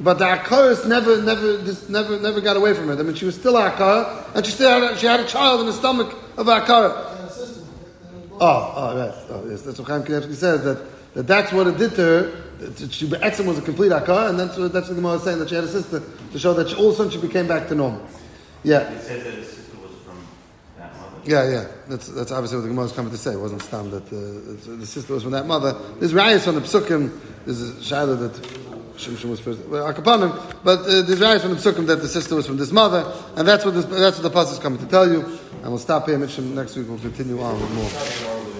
But 0.00 0.18
the 0.18 0.24
Akaris 0.24 0.86
never, 0.88 1.22
never, 1.22 1.58
this 1.58 1.88
never, 1.88 2.18
never 2.18 2.40
got 2.40 2.56
away 2.56 2.74
from 2.74 2.88
her. 2.88 2.98
I 2.98 3.02
mean, 3.02 3.14
she 3.14 3.24
was 3.24 3.36
still 3.36 3.54
Akara, 3.54 4.34
and 4.34 4.44
she 4.44 4.52
still 4.52 4.68
had, 4.68 4.92
a, 4.92 4.98
she 4.98 5.06
had 5.06 5.20
a 5.20 5.26
child 5.26 5.60
in 5.60 5.66
the 5.66 5.72
stomach 5.72 6.12
of 6.36 6.46
Akara. 6.46 7.06
Oh, 8.40 8.72
oh, 8.74 8.96
right. 8.98 9.14
Oh, 9.28 9.46
yes, 9.48 9.62
that's 9.62 9.78
what 9.78 9.86
Chaim 9.86 10.02
Kanevsky 10.02 10.34
says 10.34 10.64
that, 10.64 11.14
that 11.14 11.26
that's 11.26 11.52
what 11.52 11.66
it 11.66 11.76
did 11.76 11.94
to 11.96 12.02
her. 12.02 12.22
That 12.58 12.92
she 12.92 13.06
Etzem 13.06 13.46
was 13.46 13.58
a 13.58 13.62
complete 13.62 13.92
Akara, 13.92 14.30
and 14.30 14.40
that's 14.40 14.56
what 14.56 14.72
that's 14.72 14.88
what 14.88 14.96
the 14.96 15.02
Gemara 15.02 15.16
is 15.16 15.22
saying 15.22 15.38
that 15.38 15.48
she 15.50 15.54
had 15.54 15.64
a 15.64 15.68
sister 15.68 16.02
to 16.32 16.38
show 16.38 16.54
that 16.54 16.70
she, 16.70 16.74
all 16.76 16.88
of 16.88 16.94
a 16.94 16.96
sudden 16.96 17.12
she 17.12 17.18
became 17.18 17.46
back 17.46 17.68
to 17.68 17.74
normal. 17.74 18.02
Yeah, 18.62 18.80
It 18.80 19.02
says 19.02 19.24
that 19.24 19.34
his 19.34 19.48
sister 19.48 19.78
was 19.78 19.92
from 20.04 20.18
that 20.78 20.94
mother. 20.96 21.09
Yeah, 21.24 21.48
yeah. 21.50 21.66
That's 21.88 22.08
that's 22.08 22.32
obviously 22.32 22.58
what 22.58 22.62
the 22.62 22.68
Gemara 22.68 22.84
is 22.86 22.92
coming 22.92 23.10
to 23.12 23.18
say. 23.18 23.32
It 23.32 23.40
wasn't 23.40 23.62
stam 23.62 23.90
that 23.90 24.06
uh, 24.06 24.76
the 24.76 24.86
sister 24.86 25.14
was 25.14 25.22
from 25.22 25.32
that 25.32 25.46
mother. 25.46 25.72
There's 25.98 26.12
rayas 26.12 26.44
from 26.44 26.56
the 26.56 26.60
psukim. 26.62 27.18
There's 27.44 27.60
a 27.60 27.82
shadow 27.82 28.16
that 28.16 28.32
Shimshon 28.96 29.30
was 29.30 29.40
first. 29.40 29.60
Well, 29.66 29.92
Akapanim, 29.92 30.56
but 30.64 30.80
uh, 30.80 31.02
there's 31.02 31.20
rayas 31.20 31.42
from 31.42 31.50
the 31.50 31.56
psukim 31.56 31.86
that 31.86 31.96
the 31.96 32.08
sister 32.08 32.34
was 32.34 32.46
from 32.46 32.56
this 32.56 32.72
mother, 32.72 33.12
and 33.36 33.46
that's 33.46 33.64
what 33.64 33.74
this, 33.74 33.84
that's 33.86 34.20
what 34.20 34.32
the 34.32 34.38
pasuk 34.38 34.52
is 34.52 34.58
coming 34.58 34.78
to 34.78 34.86
tell 34.86 35.10
you. 35.10 35.20
And 35.62 35.68
we'll 35.68 35.78
stop 35.78 36.06
here. 36.06 36.18
Mishim, 36.18 36.54
Next 36.54 36.76
week 36.76 36.88
we'll 36.88 36.98
continue 36.98 37.40
on 37.40 37.60
with 37.60 37.70
more. 37.72 38.59